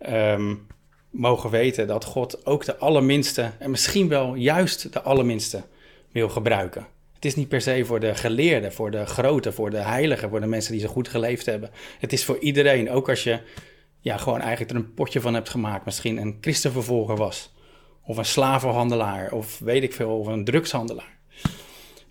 um, 0.10 0.68
mogen 1.10 1.50
weten 1.50 1.88
dat 1.88 2.06
God 2.06 2.46
ook 2.46 2.66
de 2.66 2.78
allerminste, 2.78 3.52
en 3.60 3.70
misschien 3.70 4.08
wel 4.08 4.36
juist 4.36 4.94
de 4.94 5.02
allerminste, 5.02 5.64
wil 6.12 6.30
gebruiken. 6.30 6.88
Het 7.14 7.26
is 7.26 7.36
niet 7.36 7.48
per 7.48 7.62
se 7.62 7.86
voor 7.86 8.00
de 8.00 8.16
geleerden, 8.16 8.74
voor 8.74 8.92
de 8.92 9.06
grote, 9.06 9.52
voor 9.52 9.70
de 9.70 9.78
heiligen, 9.78 10.30
voor 10.30 10.42
de 10.42 10.48
mensen 10.48 10.72
die 10.72 10.82
zo 10.82 10.88
goed 10.88 11.08
geleefd 11.08 11.46
hebben. 11.46 11.70
Het 12.00 12.14
is 12.14 12.26
voor 12.26 12.38
iedereen, 12.38 12.92
ook 12.92 13.10
als 13.10 13.24
je 13.24 13.40
ja, 14.00 14.18
gewoon 14.18 14.40
eigenlijk 14.40 14.72
er 14.72 14.78
een 14.78 14.94
potje 14.94 15.22
van 15.22 15.34
hebt 15.34 15.50
gemaakt, 15.50 15.86
misschien 15.86 16.18
een 16.18 16.38
christenvervolger 16.42 17.16
was. 17.16 17.54
Of 18.04 18.18
een 18.18 18.26
slavenhandelaar, 18.26 19.32
of 19.32 19.60
weet 19.60 19.84
ik 19.84 19.94
veel, 19.94 20.20
of 20.20 20.28
een 20.28 20.44
drugshandelaar. 20.44 21.18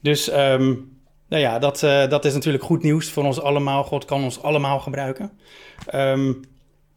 Dus 0.01 0.33
um, 0.33 0.99
nou 1.29 1.43
ja, 1.43 1.59
dat, 1.59 1.83
uh, 1.83 2.09
dat 2.09 2.25
is 2.25 2.35
natuurlijk 2.35 2.65
goed 2.65 2.83
nieuws 2.83 3.11
voor 3.11 3.25
ons 3.25 3.41
allemaal. 3.41 3.85
God 3.85 4.05
kan 4.05 4.23
ons 4.23 4.43
allemaal 4.43 4.81
gebruiken. 4.81 5.39
Um, 5.95 6.41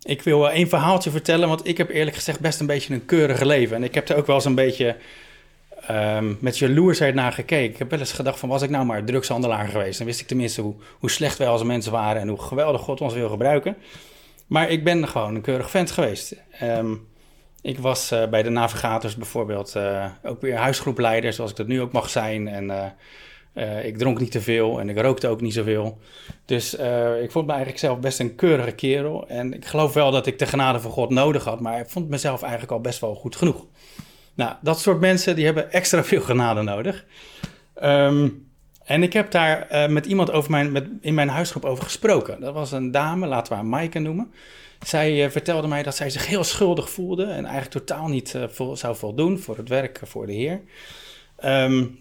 ik 0.04 0.22
wil 0.22 0.50
één 0.50 0.70
verhaaltje 0.70 1.10
vertellen, 1.10 1.48
want 1.48 1.68
ik 1.68 1.78
heb 1.78 1.90
eerlijk 1.90 2.16
gezegd 2.16 2.40
best 2.40 2.60
een 2.60 2.66
beetje 2.66 2.94
een 2.94 3.06
keurige 3.06 3.46
leven. 3.46 3.76
En 3.76 3.84
ik 3.84 3.96
heb 3.96 4.10
er 4.10 4.18
ook 4.18 4.28
wel 4.28 4.36
eens 4.36 4.46
een 4.46 4.56
beetje 4.56 4.96
um, 5.92 6.38
met 6.42 6.58
jaloersheid 6.58 7.16
naar 7.16 7.32
gekeken. 7.32 7.72
Ik 7.72 7.78
heb 7.78 7.90
wel 7.90 8.00
eens 8.00 8.12
gedacht 8.12 8.40
van, 8.40 8.50
was 8.50 8.62
ik 8.62 8.70
nou 8.70 8.86
maar 8.86 9.04
drugshandelaar 9.04 9.68
geweest? 9.68 9.98
Dan 9.98 10.08
wist 10.08 10.22
ik 10.22 10.28
tenminste 10.28 10.62
hoe, 10.62 10.76
hoe 11.00 11.10
slecht 11.10 11.38
wij 11.38 11.48
als 11.48 11.64
mensen 11.64 11.92
waren 11.92 12.22
en 12.22 12.28
hoe 12.28 12.42
geweldig 12.42 12.82
God 12.82 13.02
ons 13.02 13.14
wil 13.14 13.30
gebruiken. 13.30 13.78
Maar 14.48 14.70
ik 14.70 14.84
ben 14.84 15.08
gewoon 15.08 15.36
een 15.36 15.42
keurig 15.42 15.70
vent 15.70 15.92
geweest. 15.92 16.36
Um, 16.64 17.08
ik 17.62 17.80
was 17.80 18.12
uh, 18.12 18.28
bij 18.28 18.44
de 18.44 18.50
navigators 18.50 19.16
bijvoorbeeld 19.16 19.74
uh, 19.78 20.06
ook 20.24 20.42
weer 20.42 20.56
huisgroepleider, 20.56 21.34
zoals 21.34 21.52
ik 21.52 21.58
dat 21.58 21.68
nu 21.68 21.82
ook 21.82 21.92
mag 21.92 22.10
zijn. 22.10 22.48
En 22.48 22.96
uh, 23.54 23.86
ik 23.86 23.98
dronk 23.98 24.20
niet 24.20 24.32
te 24.32 24.42
veel 24.42 24.80
en 24.80 24.90
ik 24.90 25.00
rookte 25.00 25.28
ook 25.28 25.42
niet 25.42 25.54
zoveel. 25.54 26.00
Dus 26.46 26.80
uh, 26.80 27.22
ik 27.22 27.32
vond 27.32 27.46
me 27.46 27.52
eigenlijk 27.52 27.82
zelf 27.82 28.00
best 28.00 28.20
een 28.20 28.36
keurige 28.36 28.72
kerel. 28.72 29.28
En 29.28 29.54
ik 29.54 29.66
geloof 29.66 29.94
wel 29.94 30.12
dat 30.12 30.28
ik 30.28 30.40
de 30.40 30.46
genade 30.46 30.80
van 30.80 30.92
God 30.92 31.10
nodig 31.10 31.44
had, 31.44 31.60
maar 31.60 31.80
ik 31.80 31.90
vond 31.90 32.10
mezelf 32.10 32.42
eigenlijk 32.42 32.72
al 32.72 32.82
best 32.82 33.00
wel 33.00 33.16
goed 33.16 33.36
genoeg. 33.36 33.66
Nou, 34.34 34.56
dat 34.62 34.80
soort 34.80 35.00
mensen 35.00 35.36
die 35.36 35.46
hebben 35.46 35.72
extra 35.72 36.04
veel 36.12 36.22
genade 36.22 36.62
nodig. 36.62 37.06
Um, 37.84 38.50
en 38.84 39.04
ik 39.04 39.14
heb 39.14 39.32
daar 39.32 39.68
uh, 39.72 39.88
met 39.88 40.06
iemand 40.06 40.32
over 40.32 40.52
mijn, 40.52 40.72
met, 40.72 40.88
in 41.02 41.14
mijn 41.14 41.30
huisgroep 41.30 41.66
over 41.66 41.84
gesproken. 41.84 42.42
Dat 42.42 42.54
was 42.54 42.72
een 42.72 42.92
dame, 42.92 43.28
laten 43.28 43.52
we 43.52 43.60
haar 43.60 43.68
Maaike 43.68 44.00
noemen. 44.00 44.32
Zij 44.86 45.32
vertelde 45.32 45.68
mij 45.68 45.84
dat 45.84 45.96
zij 45.96 46.10
zich 46.10 46.28
heel 46.28 46.44
schuldig 46.44 46.90
voelde 46.90 47.24
en 47.24 47.46
eigenlijk 47.46 47.86
totaal 47.86 48.08
niet 48.08 48.38
zou 48.74 48.96
voldoen 48.96 49.40
voor 49.40 49.58
het 49.58 49.70
werk 49.70 50.00
voor 50.04 50.26
de 50.26 50.34
Heer. 50.34 50.62
Um, 51.46 52.00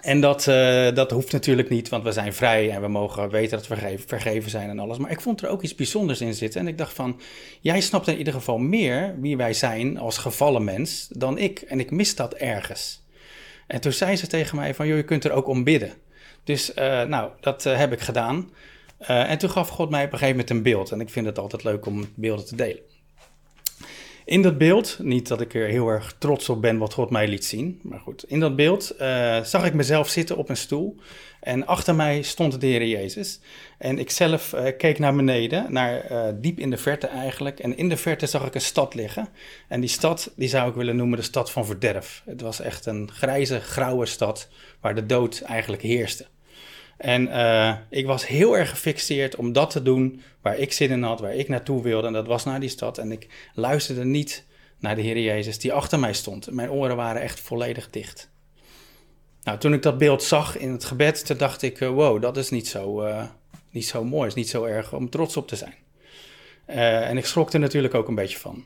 en 0.00 0.20
dat, 0.20 0.46
uh, 0.46 0.94
dat 0.94 1.10
hoeft 1.10 1.32
natuurlijk 1.32 1.68
niet, 1.68 1.88
want 1.88 2.04
we 2.04 2.12
zijn 2.12 2.32
vrij 2.32 2.70
en 2.70 2.80
we 2.80 2.88
mogen 2.88 3.30
weten 3.30 3.58
dat 3.58 3.66
we 3.66 3.98
vergeven, 4.06 4.50
zijn 4.50 4.68
en 4.68 4.78
alles. 4.78 4.98
Maar 4.98 5.10
ik 5.10 5.20
vond 5.20 5.42
er 5.42 5.48
ook 5.48 5.62
iets 5.62 5.74
bijzonders 5.74 6.20
in 6.20 6.34
zitten. 6.34 6.60
En 6.60 6.68
ik 6.68 6.78
dacht 6.78 6.92
van, 6.92 7.20
jij 7.60 7.80
snapt 7.80 8.08
in 8.08 8.18
ieder 8.18 8.32
geval 8.32 8.58
meer 8.58 9.14
wie 9.20 9.36
wij 9.36 9.52
zijn 9.52 9.98
als 9.98 10.18
gevallen 10.18 10.64
mens 10.64 11.08
dan 11.10 11.38
ik. 11.38 11.60
En 11.60 11.80
ik 11.80 11.90
mis 11.90 12.14
dat 12.14 12.34
ergens. 12.34 13.06
En 13.66 13.80
toen 13.80 13.92
zei 13.92 14.16
ze 14.16 14.26
tegen 14.26 14.56
mij 14.56 14.74
van, 14.74 14.86
joh, 14.86 14.96
je 14.96 15.04
kunt 15.04 15.24
er 15.24 15.32
ook 15.32 15.48
om 15.48 15.64
bidden. 15.64 15.92
Dus 16.44 16.70
uh, 16.70 17.02
nou, 17.02 17.30
dat 17.40 17.66
uh, 17.66 17.76
heb 17.76 17.92
ik 17.92 18.00
gedaan. 18.00 18.50
en 18.98 19.38
toen 19.38 19.50
gaf 19.50 19.68
God 19.68 19.90
mij 19.90 20.04
op 20.04 20.12
een 20.12 20.18
gegeven 20.18 20.38
moment 20.38 20.50
een 20.50 20.62
beeld. 20.62 20.92
En 20.92 21.00
ik 21.00 21.10
vind 21.10 21.26
het 21.26 21.38
altijd 21.38 21.64
leuk 21.64 21.86
om 21.86 22.08
beelden 22.14 22.46
te 22.46 22.56
delen. 22.56 22.82
In 24.28 24.42
dat 24.42 24.58
beeld, 24.58 24.98
niet 25.02 25.28
dat 25.28 25.40
ik 25.40 25.54
er 25.54 25.68
heel 25.68 25.88
erg 25.88 26.14
trots 26.18 26.48
op 26.48 26.60
ben 26.60 26.78
wat 26.78 26.92
God 26.92 27.10
mij 27.10 27.28
liet 27.28 27.44
zien, 27.44 27.80
maar 27.82 27.98
goed, 27.98 28.24
in 28.26 28.40
dat 28.40 28.56
beeld 28.56 28.94
uh, 29.00 29.42
zag 29.42 29.64
ik 29.64 29.74
mezelf 29.74 30.08
zitten 30.08 30.36
op 30.36 30.48
een 30.48 30.56
stoel 30.56 30.96
en 31.40 31.66
achter 31.66 31.94
mij 31.94 32.22
stond 32.22 32.60
de 32.60 32.66
Heer 32.66 32.86
Jezus. 32.86 33.40
En 33.78 33.98
ik 33.98 34.10
zelf 34.10 34.52
uh, 34.52 34.66
keek 34.78 34.98
naar 34.98 35.14
beneden, 35.14 35.72
naar 35.72 36.12
uh, 36.12 36.24
diep 36.34 36.58
in 36.58 36.70
de 36.70 36.76
verte 36.76 37.06
eigenlijk, 37.06 37.58
en 37.58 37.76
in 37.76 37.88
de 37.88 37.96
verte 37.96 38.26
zag 38.26 38.46
ik 38.46 38.54
een 38.54 38.60
stad 38.60 38.94
liggen. 38.94 39.28
En 39.68 39.80
die 39.80 39.90
stad, 39.90 40.32
die 40.36 40.48
zou 40.48 40.68
ik 40.68 40.74
willen 40.74 40.96
noemen 40.96 41.18
de 41.18 41.24
stad 41.24 41.50
van 41.50 41.66
verderf. 41.66 42.22
Het 42.26 42.40
was 42.40 42.60
echt 42.60 42.86
een 42.86 43.10
grijze, 43.12 43.60
grauwe 43.60 44.06
stad 44.06 44.48
waar 44.80 44.94
de 44.94 45.06
dood 45.06 45.40
eigenlijk 45.40 45.82
heerste. 45.82 46.26
En 46.98 47.28
uh, 47.28 47.74
ik 47.90 48.06
was 48.06 48.26
heel 48.26 48.56
erg 48.56 48.70
gefixeerd 48.70 49.36
om 49.36 49.52
dat 49.52 49.70
te 49.70 49.82
doen 49.82 50.22
waar 50.42 50.58
ik 50.58 50.72
zin 50.72 50.90
in 50.90 51.02
had, 51.02 51.20
waar 51.20 51.34
ik 51.34 51.48
naartoe 51.48 51.82
wilde. 51.82 52.06
En 52.06 52.12
dat 52.12 52.26
was 52.26 52.44
naar 52.44 52.60
die 52.60 52.68
stad. 52.68 52.98
En 52.98 53.12
ik 53.12 53.26
luisterde 53.54 54.04
niet 54.04 54.44
naar 54.78 54.94
de 54.94 55.02
Heer 55.02 55.18
Jezus 55.18 55.58
die 55.58 55.72
achter 55.72 55.98
mij 55.98 56.12
stond. 56.12 56.50
Mijn 56.50 56.70
oren 56.70 56.96
waren 56.96 57.22
echt 57.22 57.40
volledig 57.40 57.90
dicht. 57.90 58.30
Nou, 59.42 59.58
toen 59.58 59.72
ik 59.72 59.82
dat 59.82 59.98
beeld 59.98 60.22
zag 60.22 60.56
in 60.56 60.70
het 60.70 60.84
gebed, 60.84 61.26
toen 61.26 61.36
dacht 61.36 61.62
ik, 61.62 61.80
uh, 61.80 61.88
wow, 61.88 62.22
dat 62.22 62.36
is 62.36 62.50
niet 62.50 62.68
zo, 62.68 63.04
uh, 63.06 63.24
niet 63.70 63.86
zo 63.86 64.04
mooi. 64.04 64.28
is 64.28 64.34
niet 64.34 64.48
zo 64.48 64.64
erg 64.64 64.92
om 64.92 65.10
trots 65.10 65.36
op 65.36 65.48
te 65.48 65.56
zijn. 65.56 65.74
en 66.66 67.16
ik 67.16 67.26
schrok 67.26 67.52
er 67.52 67.60
natuurlijk 67.60 67.94
ook 67.94 68.08
een 68.08 68.14
beetje 68.14 68.38
van. 68.38 68.64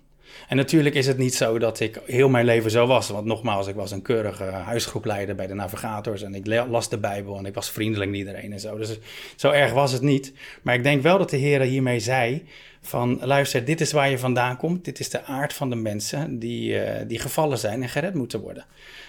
En 0.49 0.57
natuurlijk 0.57 0.95
is 0.95 1.07
het 1.07 1.19
niet 1.19 1.35
zo 1.35 1.59
dat 1.59 1.81
ik 1.81 2.01
heel 2.07 2.29
mijn 2.29 2.45
leven 2.45 2.71
zo 2.71 2.87
was. 2.87 3.09
Want 3.09 3.27
nogmaals, 3.27 3.67
ik 3.67 3.75
was 3.75 3.91
een 3.91 4.03
keurige 4.03 4.45
huisgroepleider 4.45 5.35
bij 5.35 5.47
de 5.47 5.55
navigators. 5.55 6.23
En 6.23 6.35
ik 6.35 6.47
las 6.47 6.89
de 6.89 6.99
Bijbel 6.99 7.39
en 7.39 7.47
ik 7.47 7.55
was 7.55 7.71
vriendelijk 7.71 8.11
naar 8.11 8.19
iedereen 8.19 8.53
en 8.53 8.61
zo. 8.61 8.77
Dus 8.77 8.99
zo 9.37 9.51
erg 9.51 9.73
was 9.73 9.93
het 9.93 10.03
niet. 10.03 10.33
Maar 10.63 10.75
ik 10.75 10.83
denk 10.83 11.03
wel 11.03 11.19
dat 11.19 11.31
de 11.31 11.37
Heer 11.37 11.61
hiermee 11.61 12.01
zei: 12.01 12.45
van 12.85 13.19
luister, 13.21 13.65
dit 13.65 13.81
is 13.81 13.93
waar 13.93 14.11
je 14.11 14.19
vandaan 14.19 14.57
komt. 14.57 14.85
Dit 14.85 14.99
is 14.99 15.11
de 15.11 15.25
aard 15.25 15.53
van 15.53 15.71
de 15.71 15.77
mensen 15.77 16.39
die, 16.39 16.71
uh, 16.71 16.91
die 17.07 17.19
gevallen 17.19 17.59
zijn 17.59 17.83
en 17.83 17.89
gered 17.89 18.15
moeten 18.15 18.41
worden. 18.41 18.67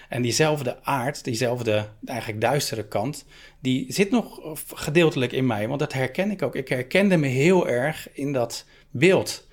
En 0.08 0.22
diezelfde 0.22 0.82
aard, 0.82 1.24
diezelfde 1.24 1.88
eigenlijk 2.04 2.40
duistere 2.40 2.84
kant, 2.84 3.24
die 3.60 3.92
zit 3.92 4.10
nog 4.10 4.40
gedeeltelijk 4.74 5.32
in 5.32 5.46
mij. 5.46 5.68
Want 5.68 5.80
dat 5.80 5.92
herken 5.92 6.30
ik 6.30 6.42
ook. 6.42 6.54
Ik 6.54 6.68
herkende 6.68 7.16
me 7.16 7.26
heel 7.26 7.68
erg 7.68 8.08
in 8.12 8.32
dat 8.32 8.64
beeld. 8.90 9.46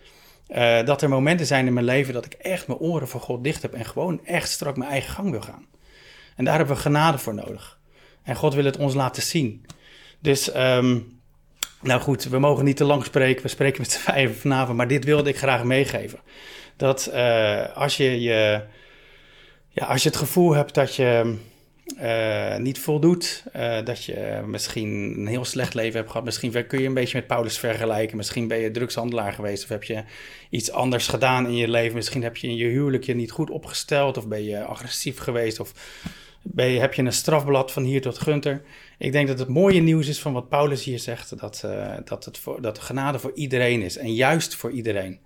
Eh, 0.51 0.85
dat 0.85 1.01
er 1.01 1.09
momenten 1.09 1.45
zijn 1.45 1.65
in 1.65 1.73
mijn 1.73 1.85
leven 1.85 2.13
dat 2.13 2.25
ik 2.25 2.33
echt 2.33 2.67
mijn 2.67 2.79
oren 2.79 3.07
voor 3.07 3.21
God 3.21 3.43
dicht 3.43 3.61
heb 3.61 3.73
en 3.73 3.85
gewoon 3.85 4.25
echt 4.25 4.49
strak 4.49 4.77
mijn 4.77 4.91
eigen 4.91 5.13
gang 5.13 5.31
wil 5.31 5.41
gaan. 5.41 5.65
En 6.35 6.45
daar 6.45 6.57
hebben 6.57 6.75
we 6.75 6.81
genade 6.81 7.17
voor 7.17 7.33
nodig. 7.33 7.79
En 8.23 8.35
God 8.35 8.53
wil 8.53 8.65
het 8.65 8.77
ons 8.77 8.93
laten 8.93 9.23
zien. 9.23 9.65
Dus, 10.19 10.51
ehm, 10.51 10.99
nou 11.81 12.01
goed, 12.01 12.23
we 12.23 12.39
mogen 12.39 12.65
niet 12.65 12.77
te 12.77 12.83
lang 12.83 13.05
spreken. 13.05 13.43
We 13.43 13.47
spreken 13.47 13.81
met 13.81 13.91
z'n 13.91 13.99
vijven 13.99 14.35
vanavond, 14.35 14.77
maar 14.77 14.87
dit 14.87 15.05
wilde 15.05 15.29
ik 15.29 15.37
graag 15.37 15.63
meegeven. 15.63 16.19
Dat 16.75 17.05
eh, 17.05 17.75
als, 17.75 17.97
je 17.97 18.21
je, 18.21 18.63
ja, 19.69 19.85
als 19.85 20.03
je 20.03 20.09
het 20.09 20.17
gevoel 20.17 20.53
hebt 20.53 20.73
dat 20.73 20.95
je 20.95 21.37
uh, 22.01 22.57
niet 22.57 22.79
voldoet. 22.79 23.43
Uh, 23.55 23.85
dat 23.85 24.03
je 24.03 24.41
misschien 24.45 25.13
een 25.17 25.27
heel 25.27 25.45
slecht 25.45 25.73
leven 25.73 25.97
hebt 25.97 26.09
gehad. 26.09 26.25
Misschien 26.25 26.67
kun 26.67 26.81
je 26.81 26.87
een 26.87 26.93
beetje 26.93 27.17
met 27.17 27.27
Paulus 27.27 27.57
vergelijken. 27.57 28.17
Misschien 28.17 28.47
ben 28.47 28.57
je 28.57 28.71
drugshandelaar 28.71 29.33
geweest. 29.33 29.63
Of 29.63 29.69
heb 29.69 29.83
je 29.83 30.03
iets 30.49 30.71
anders 30.71 31.07
gedaan 31.07 31.45
in 31.45 31.55
je 31.55 31.69
leven. 31.69 31.95
Misschien 31.95 32.23
heb 32.23 32.37
je 32.37 32.47
in 32.47 32.55
je 32.55 32.65
huwelijk 32.65 33.03
je 33.03 33.15
niet 33.15 33.31
goed 33.31 33.49
opgesteld. 33.49 34.17
Of 34.17 34.27
ben 34.27 34.43
je 34.43 34.63
agressief 34.63 35.17
geweest. 35.17 35.59
Of 35.59 35.73
ben 36.41 36.67
je, 36.67 36.79
heb 36.79 36.93
je 36.93 37.01
een 37.01 37.13
strafblad 37.13 37.71
van 37.71 37.83
hier 37.83 38.01
tot 38.01 38.17
Gunter. 38.17 38.61
Ik 38.97 39.11
denk 39.11 39.27
dat 39.27 39.39
het 39.39 39.47
mooie 39.47 39.81
nieuws 39.81 40.07
is 40.07 40.19
van 40.19 40.33
wat 40.33 40.49
Paulus 40.49 40.83
hier 40.83 40.99
zegt. 40.99 41.39
Dat, 41.39 41.61
uh, 41.65 41.93
dat, 42.05 42.25
het 42.25 42.41
dat 42.61 42.79
genade 42.79 43.19
voor 43.19 43.31
iedereen 43.35 43.81
is. 43.81 43.97
En 43.97 44.13
juist 44.13 44.55
voor 44.55 44.71
iedereen. 44.71 45.19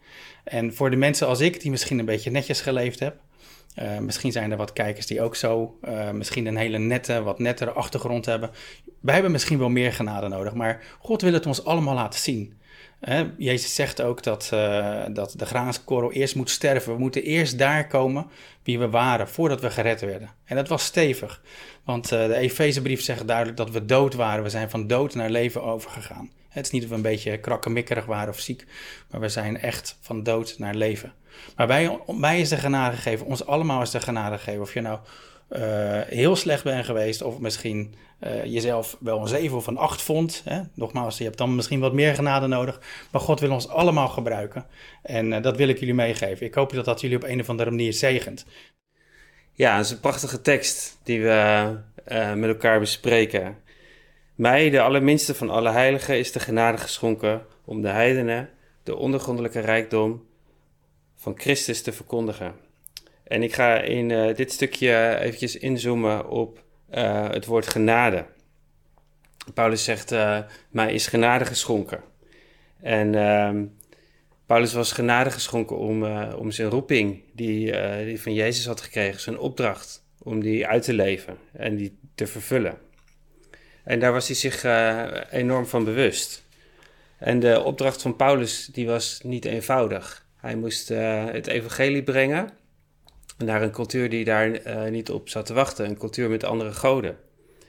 En 0.43 0.73
voor 0.73 0.89
de 0.89 0.95
mensen 0.95 1.27
als 1.27 1.39
ik, 1.39 1.61
die 1.61 1.71
misschien 1.71 1.99
een 1.99 2.05
beetje 2.05 2.31
netjes 2.31 2.61
geleefd 2.61 2.99
heb. 2.99 3.15
Uh, 3.79 3.97
misschien 3.97 4.31
zijn 4.31 4.51
er 4.51 4.57
wat 4.57 4.73
kijkers 4.73 5.05
die 5.05 5.21
ook 5.21 5.35
zo 5.35 5.77
uh, 5.83 6.11
misschien 6.11 6.45
een 6.45 6.57
hele 6.57 6.77
nette, 6.77 7.23
wat 7.23 7.39
nettere 7.39 7.71
achtergrond 7.71 8.25
hebben. 8.25 8.49
Wij 8.99 9.13
hebben 9.13 9.31
misschien 9.31 9.59
wel 9.59 9.69
meer 9.69 9.93
genade 9.93 10.27
nodig, 10.27 10.53
maar 10.53 10.83
God 10.99 11.21
wil 11.21 11.33
het 11.33 11.45
ons 11.45 11.65
allemaal 11.65 11.95
laten 11.95 12.19
zien. 12.19 12.53
Uh, 13.09 13.21
Jezus 13.37 13.75
zegt 13.75 14.01
ook 14.01 14.23
dat, 14.23 14.49
dat 15.09 15.33
de 15.37 15.45
graanskorrel 15.45 16.11
eerst 16.11 16.35
moet 16.35 16.49
sterven. 16.49 16.93
We 16.93 16.99
moeten 16.99 17.23
eerst 17.23 17.57
daar 17.57 17.87
komen 17.87 18.27
wie 18.63 18.79
we 18.79 18.89
waren 18.89 19.27
voordat 19.27 19.61
we 19.61 19.69
gered 19.69 20.01
werden. 20.01 20.29
En 20.45 20.55
dat 20.55 20.67
was 20.67 20.85
stevig, 20.85 21.41
want 21.83 22.09
de 22.09 22.35
Efezebrief 22.35 23.01
zegt 23.01 23.27
duidelijk 23.27 23.57
dat 23.57 23.69
we 23.69 23.85
dood 23.85 24.13
waren. 24.13 24.43
We 24.43 24.49
zijn 24.49 24.69
van 24.69 24.87
dood 24.87 25.15
naar 25.15 25.29
leven 25.29 25.63
overgegaan. 25.63 26.29
Het 26.49 26.65
is 26.65 26.71
niet 26.71 26.81
dat 26.81 26.89
we 26.89 26.95
een 26.95 27.01
beetje 27.01 27.37
krakkemikkerig 27.37 28.05
waren 28.05 28.33
of 28.33 28.39
ziek, 28.39 28.65
maar 29.11 29.21
we 29.21 29.29
zijn 29.29 29.59
echt 29.59 29.97
van 30.01 30.23
dood 30.23 30.55
naar 30.57 30.75
leven. 30.75 31.13
Maar 31.55 31.67
wij, 31.67 31.99
mij 32.07 32.39
is 32.39 32.49
de 32.49 32.57
genade 32.57 32.95
gegeven, 32.95 33.25
ons 33.25 33.45
allemaal 33.45 33.81
is 33.81 33.89
de 33.89 33.99
genade 33.99 34.37
gegeven. 34.37 34.61
Of 34.61 34.73
je 34.73 34.81
nou 34.81 34.99
uh, 35.49 35.59
heel 36.07 36.35
slecht 36.35 36.63
bent 36.63 36.85
geweest, 36.85 37.21
of 37.21 37.39
misschien 37.39 37.95
uh, 38.25 38.45
jezelf 38.45 38.97
wel 38.99 39.21
een 39.21 39.27
7 39.27 39.57
of 39.57 39.67
een 39.67 39.77
8 39.77 40.01
vond. 40.01 40.41
Hè? 40.45 40.61
Nogmaals, 40.73 41.17
je 41.17 41.23
hebt 41.23 41.37
dan 41.37 41.55
misschien 41.55 41.79
wat 41.79 41.93
meer 41.93 42.15
genade 42.15 42.47
nodig. 42.47 42.81
Maar 43.11 43.21
God 43.21 43.39
wil 43.39 43.51
ons 43.51 43.67
allemaal 43.67 44.07
gebruiken. 44.07 44.65
En 45.01 45.31
uh, 45.31 45.41
dat 45.41 45.57
wil 45.57 45.67
ik 45.67 45.79
jullie 45.79 45.93
meegeven. 45.93 46.45
Ik 46.45 46.53
hoop 46.53 46.73
dat 46.73 46.85
dat 46.85 47.01
jullie 47.01 47.17
op 47.17 47.23
een 47.23 47.39
of 47.39 47.49
andere 47.49 47.69
manier 47.69 47.93
zegent. 47.93 48.45
Ja, 49.51 49.75
dat 49.75 49.85
is 49.85 49.91
een 49.91 49.99
prachtige 49.99 50.41
tekst 50.41 50.99
die 51.03 51.21
we 51.21 51.77
met 52.35 52.49
elkaar 52.49 52.79
bespreken. 52.79 53.57
Mij, 54.35 54.69
de 54.69 54.81
allerminste 54.81 55.35
van 55.35 55.49
alle 55.49 55.69
heiligen, 55.69 56.17
is 56.17 56.31
de 56.31 56.39
genade 56.39 56.77
geschonken 56.77 57.45
om 57.65 57.81
de 57.81 57.87
heidenen, 57.87 58.49
de 58.83 58.95
ondergrondelijke 58.95 59.59
rijkdom 59.59 60.25
van 61.15 61.33
Christus 61.37 61.81
te 61.81 61.91
verkondigen. 61.91 62.55
En 63.23 63.43
ik 63.43 63.53
ga 63.53 63.81
in 63.81 64.07
dit 64.35 64.51
stukje 64.51 65.17
eventjes 65.19 65.57
inzoomen 65.57 66.29
op 66.29 66.64
uh, 66.95 67.29
het 67.29 67.45
woord 67.45 67.67
genade. 67.67 68.25
Paulus 69.53 69.83
zegt, 69.83 70.11
uh, 70.11 70.39
mij 70.69 70.93
is 70.93 71.07
genade 71.07 71.45
geschonken. 71.45 71.99
En 72.81 73.15
ehm, 73.15 73.65
Paulus 74.45 74.73
was 74.73 74.91
genade 74.91 75.31
geschonken 75.31 75.77
om, 75.77 76.03
om 76.33 76.51
zijn 76.51 76.69
roeping 76.69 77.21
die 77.33 77.71
hij 77.71 78.17
van 78.17 78.33
Jezus 78.33 78.65
had 78.65 78.81
gekregen, 78.81 79.21
zijn 79.21 79.39
opdracht, 79.39 80.03
om 80.23 80.41
die 80.41 80.67
uit 80.67 80.83
te 80.83 80.93
leven 80.93 81.37
en 81.51 81.75
die 81.75 81.97
te 82.15 82.27
vervullen. 82.27 82.77
En 83.83 83.99
daar 83.99 84.11
was 84.11 84.27
hij 84.27 84.35
zich 84.35 84.63
enorm 85.31 85.65
van 85.65 85.83
bewust. 85.83 86.43
En 87.17 87.39
de 87.39 87.63
opdracht 87.63 88.01
van 88.01 88.15
Paulus 88.15 88.65
die 88.65 88.87
was 88.87 89.19
niet 89.23 89.45
eenvoudig. 89.45 90.25
Hij 90.37 90.55
moest 90.55 90.87
het 90.87 91.47
evangelie 91.47 92.03
brengen 92.03 92.49
naar 93.37 93.61
een 93.61 93.71
cultuur 93.71 94.09
die 94.09 94.23
daar 94.23 94.49
uh, 94.49 94.91
niet 94.91 95.09
op 95.09 95.29
zat 95.29 95.45
te 95.45 95.53
wachten. 95.53 95.85
Een 95.85 95.97
cultuur 95.97 96.29
met 96.29 96.43
andere 96.43 96.71
goden. 96.71 97.17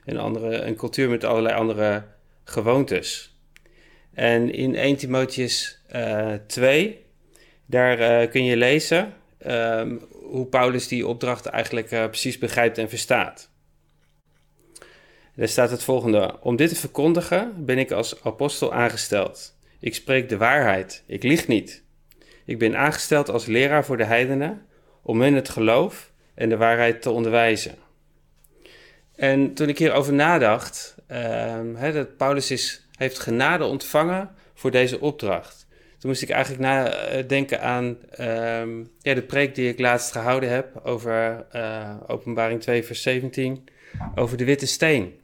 Een, 0.04 0.18
andere, 0.18 0.56
een 0.56 0.76
cultuur 0.76 1.08
met 1.08 1.24
allerlei 1.24 1.54
andere 1.54 2.04
gewoontes. 2.44 3.36
En 4.14 4.52
in 4.52 4.74
1 4.74 4.96
Timotheus 4.96 5.82
uh, 5.92 6.34
eh, 6.34 6.40
2, 6.46 7.04
daar 7.66 8.26
kun 8.26 8.44
je 8.44 8.56
lezen 8.56 9.12
um, 9.46 10.00
hoe 10.10 10.46
Paulus 10.46 10.88
die 10.88 11.06
opdracht 11.06 11.46
eigenlijk 11.46 11.88
precies 11.88 12.38
begrijpt 12.38 12.78
en 12.78 12.88
verstaat. 12.88 13.50
Daar 15.36 15.48
staat 15.48 15.70
het 15.70 15.82
volgende: 15.82 16.36
Om 16.40 16.56
dit 16.56 16.68
te 16.68 16.76
verkondigen 16.76 17.64
ben 17.64 17.78
ik 17.78 17.90
als 17.90 18.24
apostel 18.24 18.72
aangesteld. 18.72 19.56
Ik 19.80 19.94
spreek 19.94 20.28
de 20.28 20.36
waarheid, 20.36 21.02
ik 21.06 21.22
lieg 21.22 21.46
niet. 21.46 21.82
Ik 22.44 22.58
ben 22.58 22.76
aangesteld 22.76 23.28
als 23.28 23.46
leraar 23.46 23.84
voor 23.84 23.96
de 23.96 24.04
heidenen 24.04 24.66
om 25.06 25.20
hen 25.20 25.34
het 25.34 25.48
geloof 25.48 26.12
en 26.34 26.48
de 26.48 26.56
waarheid 26.56 27.02
te 27.02 27.10
onderwijzen. 27.10 27.74
En 29.14 29.54
toen 29.54 29.68
ik 29.68 29.78
hierover 29.78 30.12
nadacht, 30.12 30.96
uh, 31.10 31.92
dat 31.92 32.16
Paulus 32.16 32.50
is, 32.50 32.86
heeft 32.96 33.18
genade 33.18 33.64
ontvangen 33.64 34.30
voor 34.54 34.70
deze 34.70 35.00
opdracht. 35.00 35.66
Toen 35.98 36.10
moest 36.10 36.22
ik 36.22 36.30
eigenlijk 36.30 36.62
nadenken 36.62 37.60
aan 37.60 37.84
uh, 38.20 38.26
ja, 38.98 39.14
de 39.14 39.24
preek 39.26 39.54
die 39.54 39.68
ik 39.68 39.78
laatst 39.78 40.12
gehouden 40.12 40.50
heb 40.50 40.80
over 40.82 41.46
uh, 41.52 41.94
Openbaring 42.06 42.60
2, 42.60 42.84
vers 42.84 43.02
17, 43.02 43.64
over 44.14 44.36
de 44.36 44.44
witte 44.44 44.66
steen. 44.66 45.20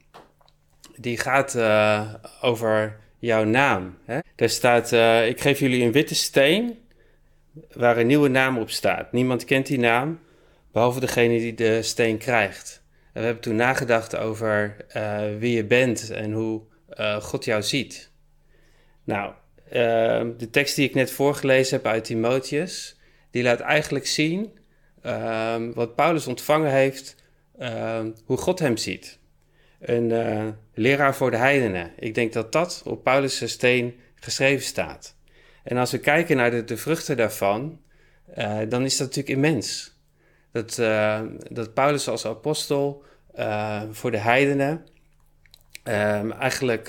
Die 0.97 1.19
gaat 1.19 1.55
uh, 1.55 2.15
over 2.41 2.99
jouw 3.19 3.45
naam. 3.45 3.99
Hè? 4.05 4.19
Daar 4.37 4.49
staat: 4.49 4.93
Ik 5.29 5.41
geef 5.41 5.59
jullie 5.59 5.85
een 5.85 5.93
witte 5.93 6.15
steen 6.15 6.82
waar 7.73 7.97
een 7.97 8.07
nieuwe 8.07 8.29
naam 8.29 8.59
op 8.59 8.71
staat. 8.71 9.13
Niemand 9.13 9.45
kent 9.45 9.67
die 9.67 9.79
naam, 9.79 10.21
behalve 10.73 11.01
degene 11.01 11.39
die 11.39 11.55
de 11.55 11.83
steen 11.83 12.19
krijgt. 12.19 12.83
En 13.13 13.21
we 13.21 13.27
hebben 13.27 13.43
toen 13.43 13.57
nagedacht 13.57 14.17
over 14.17 14.77
uh, 14.97 15.21
wie 15.39 15.57
je 15.57 15.65
bent 15.65 16.11
en 16.11 16.33
hoe 16.33 16.63
uh, 16.99 17.17
God 17.17 17.45
jou 17.45 17.63
ziet. 17.63 18.11
Nou, 19.05 19.33
uh, 19.67 19.73
de 20.39 20.49
tekst 20.51 20.77
die 20.77 20.89
ik 20.89 20.95
net 20.95 21.11
voorgelezen 21.11 21.77
heb 21.77 21.87
uit 21.87 22.05
Timotheus, 22.05 22.97
die 23.31 23.43
laat 23.43 23.61
eigenlijk 23.61 24.07
zien 24.07 24.59
ehm, 25.03 25.73
wat 25.73 25.95
Paulus 25.95 26.27
ontvangen 26.27 26.71
heeft, 26.71 27.17
ehm, 27.59 28.11
hoe 28.25 28.37
God 28.37 28.59
hem 28.59 28.77
ziet. 28.77 29.21
Een 29.81 30.13
eh, 30.13 30.49
leraar 30.75 31.15
voor 31.15 31.31
de 31.31 31.37
heidenen. 31.37 31.93
Ik 31.99 32.15
denk 32.15 32.33
dat 32.33 32.53
dat 32.53 32.83
op 32.85 33.03
Paulus' 33.03 33.51
steen 33.51 33.95
geschreven 34.15 34.65
staat. 34.65 35.17
En 35.65 35.77
als 35.77 35.91
we 35.91 35.99
kijken 35.99 36.37
naar 36.37 36.67
de, 36.67 36.77
vruchten 36.77 37.17
daarvan, 37.17 37.81
uh, 38.39 38.59
dan 38.69 38.85
is 38.85 38.97
dat 38.97 39.07
natuurlijk 39.07 39.37
immens. 39.37 39.97
Dat, 40.53 40.79
uh, 40.79 41.21
dat 41.51 41.75
Paulus 41.75 42.09
als 42.09 42.27
apostel 42.27 43.03
uh, 43.39 43.83
voor 43.91 44.11
de 44.11 44.19
heidenen 44.19 44.87
eigenlijk 46.39 46.89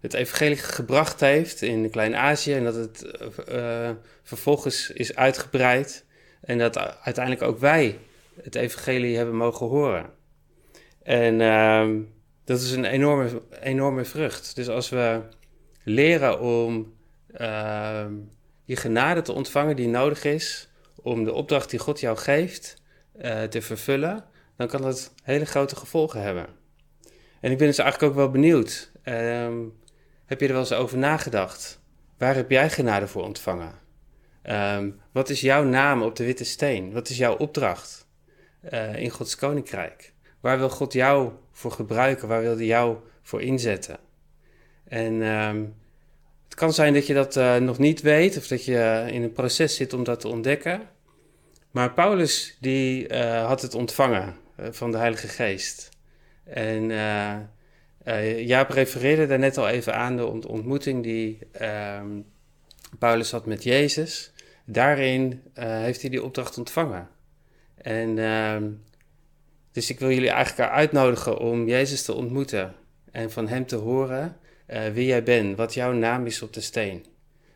het 0.00 0.14
evangelie 0.14 0.56
gebracht 0.56 1.20
heeft 1.20 1.62
in 1.62 1.90
Klein-Azië 1.90 2.54
en 2.54 2.64
dat 2.64 2.74
het 2.74 3.04
vervolgens 4.22 4.90
is 4.90 5.16
uitgebreid 5.16 6.04
en 6.40 6.58
dat 6.58 6.78
uiteindelijk 6.78 7.44
ook 7.44 7.58
wij 7.58 7.98
het 8.42 8.54
evangelie 8.54 9.16
hebben 9.16 9.36
mogen 9.36 9.66
horen. 9.66 10.10
En 11.02 11.40
ehm, 11.40 12.00
dat 12.44 12.60
is 12.60 12.72
een 12.72 12.84
enorme, 12.84 13.42
enorme 13.60 14.04
vrucht. 14.04 14.56
Dus 14.56 14.68
als 14.68 14.88
we 14.88 15.20
leren 15.84 16.40
om 16.40 16.92
uh, 17.40 18.04
je 18.64 18.76
genade 18.76 19.22
te 19.22 19.32
ontvangen 19.32 19.76
die 19.76 19.88
nodig 19.88 20.24
is 20.24 20.68
om 21.02 21.24
de 21.24 21.32
opdracht 21.32 21.70
die 21.70 21.78
God 21.78 22.00
jou 22.00 22.16
geeft 22.16 22.82
uh, 23.22 23.42
te 23.42 23.62
vervullen, 23.62 24.24
dan 24.56 24.68
kan 24.68 24.82
dat 24.82 25.14
hele 25.22 25.44
grote 25.44 25.76
gevolgen 25.76 26.22
hebben. 26.22 26.46
En 27.40 27.50
ik 27.50 27.58
ben 27.58 27.66
dus 27.66 27.78
eigenlijk 27.78 28.12
ook 28.12 28.18
wel 28.18 28.30
benieuwd. 28.30 28.92
Um, 29.04 29.78
heb 30.26 30.40
je 30.40 30.46
er 30.46 30.52
wel 30.52 30.60
eens 30.60 30.72
over 30.72 30.98
nagedacht? 30.98 31.80
Waar 32.18 32.34
heb 32.34 32.50
jij 32.50 32.70
genade 32.70 33.06
voor 33.06 33.24
ontvangen? 33.24 33.72
Um, 34.42 35.00
wat 35.12 35.28
is 35.28 35.40
jouw 35.40 35.64
naam 35.64 36.02
op 36.02 36.16
de 36.16 36.24
witte 36.24 36.44
steen? 36.44 36.92
Wat 36.92 37.08
is 37.08 37.16
jouw 37.16 37.36
opdracht 37.36 38.08
uh, 38.70 38.96
in 38.96 39.10
Gods 39.10 39.36
koninkrijk? 39.36 40.12
Waar 40.40 40.58
wil 40.58 40.70
God 40.70 40.92
jou 40.92 41.32
voor 41.52 41.72
gebruiken? 41.72 42.28
Waar 42.28 42.40
wil 42.40 42.56
hij 42.56 42.66
jou 42.66 42.96
voor 43.22 43.42
inzetten? 43.42 43.98
En 44.84 45.22
het 46.50 46.58
kan 46.58 46.72
zijn 46.72 46.94
dat 46.94 47.06
je 47.06 47.14
dat 47.14 47.36
uh, 47.36 47.56
nog 47.56 47.78
niet 47.78 48.00
weet 48.00 48.36
of 48.36 48.46
dat 48.46 48.64
je 48.64 49.06
in 49.10 49.22
een 49.22 49.32
proces 49.32 49.76
zit 49.76 49.92
om 49.92 50.04
dat 50.04 50.20
te 50.20 50.28
ontdekken. 50.28 50.88
Maar 51.70 51.92
Paulus 51.92 52.56
die 52.60 53.08
uh, 53.08 53.46
had 53.46 53.62
het 53.62 53.74
ontvangen 53.74 54.36
uh, 54.60 54.66
van 54.70 54.90
de 54.90 54.96
Heilige 54.96 55.28
Geest. 55.28 55.88
En 56.44 56.90
Jaap 58.44 58.70
refereerde 58.70 59.26
daar 59.26 59.38
net 59.38 59.58
al 59.58 59.68
even 59.68 59.94
aan 59.94 60.16
de 60.16 60.48
ontmoeting 60.48 61.02
die 61.02 61.38
ehm, 61.52 62.20
Paulus 62.98 63.30
had 63.30 63.46
met 63.46 63.62
Jezus. 63.62 64.32
daarin 64.64 65.42
eh, 65.54 65.66
heeft 65.68 66.00
hij 66.00 66.10
die 66.10 66.22
opdracht 66.22 66.58
ontvangen. 66.58 67.08
En 67.74 68.18
ehm, 68.18 68.70
dus 69.72 69.90
ik 69.90 69.98
wil 69.98 70.10
jullie 70.10 70.30
eigenlijk 70.30 70.70
uitnodigen 70.70 71.38
om 71.38 71.68
Jezus 71.68 72.02
te 72.02 72.12
ontmoeten 72.12 72.74
en 73.10 73.30
van 73.30 73.48
Hem 73.48 73.66
te 73.66 73.76
horen 73.76 74.36
eh, 74.70 74.92
wie 74.92 75.06
jij 75.06 75.22
bent, 75.22 75.56
wat 75.56 75.74
jouw 75.74 75.92
naam 75.92 76.26
is 76.26 76.42
op 76.42 76.52
de 76.52 76.60
steen. 76.60 77.06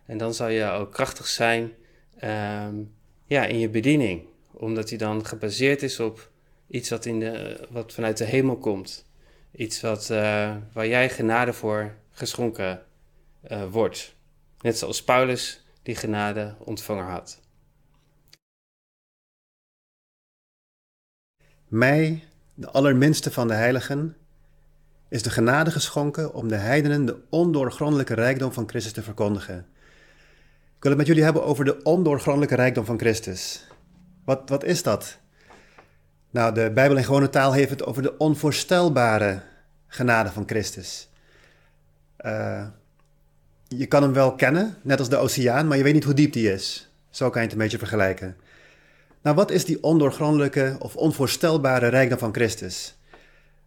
En 0.07 0.19
dan 0.19 0.35
zal 0.35 0.49
je 0.49 0.65
ook 0.65 0.93
krachtig 0.93 1.27
zijn 1.27 1.73
ehm, 2.19 2.75
ja, 3.27 3.45
in 3.45 3.59
je 3.59 3.69
bediening, 3.69 4.23
omdat 4.51 4.89
hij 4.89 4.99
dan 4.99 5.27
gebaseerd 5.27 5.83
is 5.83 6.01
op 6.01 6.31
iets 6.69 6.91
wat, 6.91 7.05
in 7.05 7.21
de, 7.21 7.67
wat 7.71 7.93
vanuit 7.93 8.17
de 8.17 8.25
hemel 8.25 8.59
komt. 8.59 9.07
Iets 9.57 9.81
wat, 9.81 10.09
uh, 10.11 10.57
waar 10.73 10.87
jij 10.87 11.11
genade 11.11 11.53
voor 11.53 11.95
geschonken 12.11 12.83
uh, 13.51 13.65
wordt. 13.71 14.15
Net 14.61 14.79
zoals 14.79 15.05
Paulus 15.05 15.65
die 15.83 15.97
genade 15.97 16.55
ontvangen 16.59 17.05
had. 17.05 17.41
Mij, 21.69 22.25
de 22.55 22.71
allerminste 22.71 23.31
van 23.31 23.49
de 23.49 23.55
heiligen, 23.55 24.17
is 25.15 25.23
de 25.23 25.31
genade 25.31 25.71
geschonken 25.71 26.35
om 26.35 26.49
de 26.49 26.57
heidenen 26.57 27.05
de 27.05 27.17
ondoorgrondelijke 27.29 28.15
rijkdom 28.15 28.53
van 28.53 28.69
Christus 28.69 28.93
te 28.93 29.03
verkondigen. 29.03 29.67
Ik 30.77 30.83
wil 30.83 30.91
het 30.91 30.97
met 30.97 31.07
jullie 31.07 31.23
hebben 31.23 31.45
over 31.45 31.65
de 31.65 31.83
ondoorgrondelijke 31.83 32.55
rijkdom 32.55 32.85
van 32.85 32.99
Christus. 32.99 33.67
Wat, 34.25 34.49
wat 34.49 34.65
is 34.65 34.83
dat? 34.83 35.19
Nou, 36.31 36.55
de 36.55 36.71
Bijbel 36.75 36.97
in 36.97 37.05
gewone 37.05 37.29
taal 37.31 37.53
heeft 37.53 37.71
het 37.71 37.85
over 37.85 38.03
de 38.03 38.17
onvoorstelbare 38.17 39.43
genade 39.87 40.31
van 40.31 40.43
Christus. 40.47 41.09
Uh, 42.21 42.67
je 43.69 43.87
kan 43.87 44.03
hem 44.03 44.13
wel 44.13 44.35
kennen, 44.35 44.77
net 44.83 44.99
als 44.99 45.09
de 45.09 45.17
oceaan, 45.17 45.67
maar 45.67 45.77
je 45.77 45.83
weet 45.83 45.95
niet 45.95 46.05
hoe 46.05 46.15
diep 46.15 46.33
die 46.33 46.53
is. 46.53 46.91
Zo 47.11 47.31
kan 47.31 47.41
je 47.41 47.47
het 47.47 47.57
een 47.57 47.63
beetje 47.63 47.79
vergelijken. 47.79 48.37
Nou, 49.23 49.37
wat 49.37 49.51
is 49.51 49.65
die 49.65 49.83
ondoorgrondelijke 49.83 50.77
of 50.79 50.97
onvoorstelbare 50.97 51.87
rijkdom 51.87 52.19
van 52.19 52.35
Christus? 52.35 52.99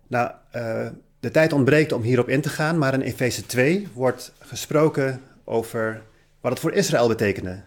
Nou, 0.07 0.31
uh, 0.55 0.87
de 1.27 1.33
tijd 1.33 1.53
ontbreekt 1.53 1.91
om 1.91 2.01
hierop 2.01 2.29
in 2.29 2.41
te 2.41 2.49
gaan, 2.49 2.77
maar 2.77 2.93
in 2.93 3.01
Efeze 3.01 3.45
2 3.45 3.87
wordt 3.93 4.31
gesproken 4.39 5.21
over 5.43 6.01
wat 6.41 6.51
het 6.51 6.59
voor 6.59 6.73
Israël 6.73 7.07
betekende. 7.07 7.61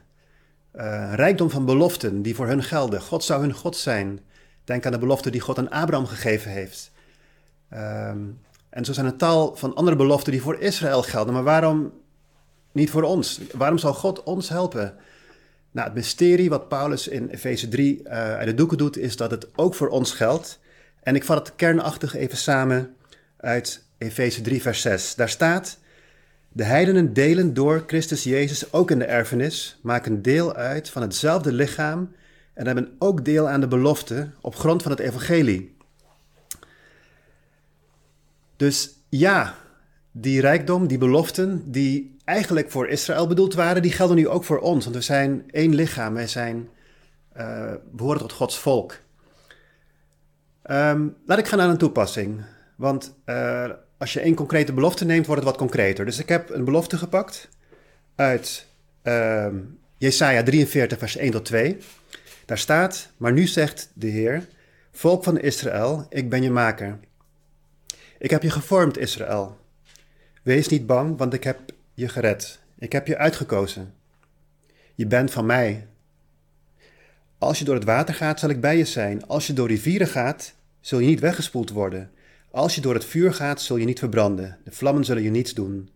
Uh, 0.76 1.12
rijkdom 1.14 1.50
van 1.50 1.64
beloften 1.64 2.22
die 2.22 2.34
voor 2.34 2.46
hun 2.46 2.62
gelden. 2.62 3.00
God 3.00 3.24
zou 3.24 3.40
hun 3.40 3.52
God 3.52 3.76
zijn. 3.76 4.20
Denk 4.64 4.86
aan 4.86 4.92
de 4.92 4.98
belofte 4.98 5.30
die 5.30 5.40
God 5.40 5.58
aan 5.58 5.70
Abraham 5.70 6.06
gegeven 6.06 6.50
heeft. 6.50 6.90
Um, 7.72 8.38
en 8.68 8.84
zo 8.84 8.92
zijn 8.92 9.06
een 9.06 9.16
tal 9.16 9.56
van 9.56 9.74
andere 9.74 9.96
beloften 9.96 10.32
die 10.32 10.42
voor 10.42 10.60
Israël 10.60 11.02
gelden. 11.02 11.34
Maar 11.34 11.42
waarom 11.42 11.92
niet 12.72 12.90
voor 12.90 13.02
ons? 13.02 13.40
Waarom 13.54 13.78
zal 13.78 13.94
God 13.94 14.22
ons 14.22 14.48
helpen? 14.48 14.94
Nou, 15.70 15.86
het 15.86 15.96
mysterie 15.96 16.50
wat 16.50 16.68
Paulus 16.68 17.08
in 17.08 17.28
Efeze 17.28 17.68
3 17.68 18.00
uh, 18.02 18.10
uit 18.12 18.46
de 18.46 18.54
doeken 18.54 18.78
doet, 18.78 18.98
is 18.98 19.16
dat 19.16 19.30
het 19.30 19.46
ook 19.56 19.74
voor 19.74 19.88
ons 19.88 20.12
geldt. 20.12 20.58
En 21.02 21.14
ik 21.14 21.24
vat 21.24 21.46
het 21.46 21.56
kernachtig 21.56 22.14
even 22.14 22.38
samen 22.38 22.94
uit 23.40 23.84
Efeze 23.98 24.40
3, 24.40 24.62
vers 24.62 24.80
6. 24.80 25.14
Daar 25.14 25.28
staat: 25.28 25.78
De 26.48 26.64
heidenen 26.64 27.12
delen 27.12 27.54
door 27.54 27.84
Christus 27.86 28.24
Jezus 28.24 28.72
ook 28.72 28.90
in 28.90 28.98
de 28.98 29.04
erfenis, 29.04 29.78
maken 29.82 30.22
deel 30.22 30.54
uit 30.54 30.90
van 30.90 31.02
hetzelfde 31.02 31.52
lichaam 31.52 32.12
en 32.54 32.66
hebben 32.66 32.96
ook 32.98 33.24
deel 33.24 33.48
aan 33.48 33.60
de 33.60 33.68
belofte 33.68 34.30
op 34.40 34.56
grond 34.56 34.82
van 34.82 34.90
het 34.90 35.00
evangelie. 35.00 35.76
Dus 38.56 38.90
ja, 39.08 39.54
die 40.12 40.40
rijkdom, 40.40 40.86
die 40.86 40.98
beloften, 40.98 41.70
die 41.70 42.16
eigenlijk 42.24 42.70
voor 42.70 42.88
Israël 42.88 43.26
bedoeld 43.26 43.54
waren, 43.54 43.82
die 43.82 43.92
gelden 43.92 44.16
nu 44.16 44.28
ook 44.28 44.44
voor 44.44 44.58
ons. 44.58 44.84
Want 44.84 44.96
we 44.96 45.02
zijn 45.02 45.44
één 45.50 45.74
lichaam, 45.74 46.14
wij 46.14 46.26
zijn, 46.26 46.68
uh, 47.36 47.72
behoren 47.92 48.20
tot 48.20 48.32
Gods 48.32 48.58
volk. 48.58 48.98
Um, 50.70 51.16
laat 51.26 51.38
ik 51.38 51.46
gaan 51.46 51.58
naar 51.58 51.68
een 51.68 51.78
toepassing. 51.78 52.44
Want 52.80 53.14
uh, 53.26 53.70
als 53.98 54.12
je 54.12 54.20
één 54.20 54.34
concrete 54.34 54.72
belofte 54.72 55.04
neemt, 55.04 55.26
wordt 55.26 55.42
het 55.42 55.50
wat 55.50 55.60
concreter. 55.60 56.04
Dus 56.04 56.18
ik 56.18 56.28
heb 56.28 56.50
een 56.50 56.64
belofte 56.64 56.96
gepakt 56.96 57.48
uit 58.14 58.66
uh, 59.02 59.46
Jesaja 59.96 60.42
43, 60.42 60.98
vers 60.98 61.16
1 61.16 61.30
tot 61.30 61.44
2. 61.44 61.78
Daar 62.44 62.58
staat, 62.58 63.10
maar 63.16 63.32
nu 63.32 63.46
zegt 63.46 63.90
de 63.94 64.06
Heer, 64.06 64.48
volk 64.92 65.24
van 65.24 65.38
Israël, 65.40 66.06
ik 66.10 66.28
ben 66.28 66.42
je 66.42 66.50
maker. 66.50 66.98
Ik 68.18 68.30
heb 68.30 68.42
je 68.42 68.50
gevormd, 68.50 68.98
Israël. 68.98 69.58
Wees 70.42 70.68
niet 70.68 70.86
bang, 70.86 71.18
want 71.18 71.34
ik 71.34 71.44
heb 71.44 71.58
je 71.94 72.08
gered. 72.08 72.58
Ik 72.78 72.92
heb 72.92 73.06
je 73.06 73.16
uitgekozen. 73.16 73.94
Je 74.94 75.06
bent 75.06 75.30
van 75.30 75.46
mij. 75.46 75.86
Als 77.38 77.58
je 77.58 77.64
door 77.64 77.74
het 77.74 77.84
water 77.84 78.14
gaat, 78.14 78.40
zal 78.40 78.50
ik 78.50 78.60
bij 78.60 78.76
je 78.76 78.84
zijn. 78.84 79.26
Als 79.26 79.46
je 79.46 79.52
door 79.52 79.68
rivieren 79.68 80.08
gaat, 80.08 80.54
zul 80.80 80.98
je 80.98 81.06
niet 81.06 81.20
weggespoeld 81.20 81.70
worden. 81.70 82.10
Als 82.50 82.74
je 82.74 82.80
door 82.80 82.94
het 82.94 83.04
vuur 83.04 83.34
gaat, 83.34 83.60
zul 83.60 83.76
je 83.76 83.84
niet 83.84 83.98
verbranden. 83.98 84.58
De 84.64 84.70
vlammen 84.70 85.04
zullen 85.04 85.22
je 85.22 85.30
niets 85.30 85.54
doen. 85.54 85.90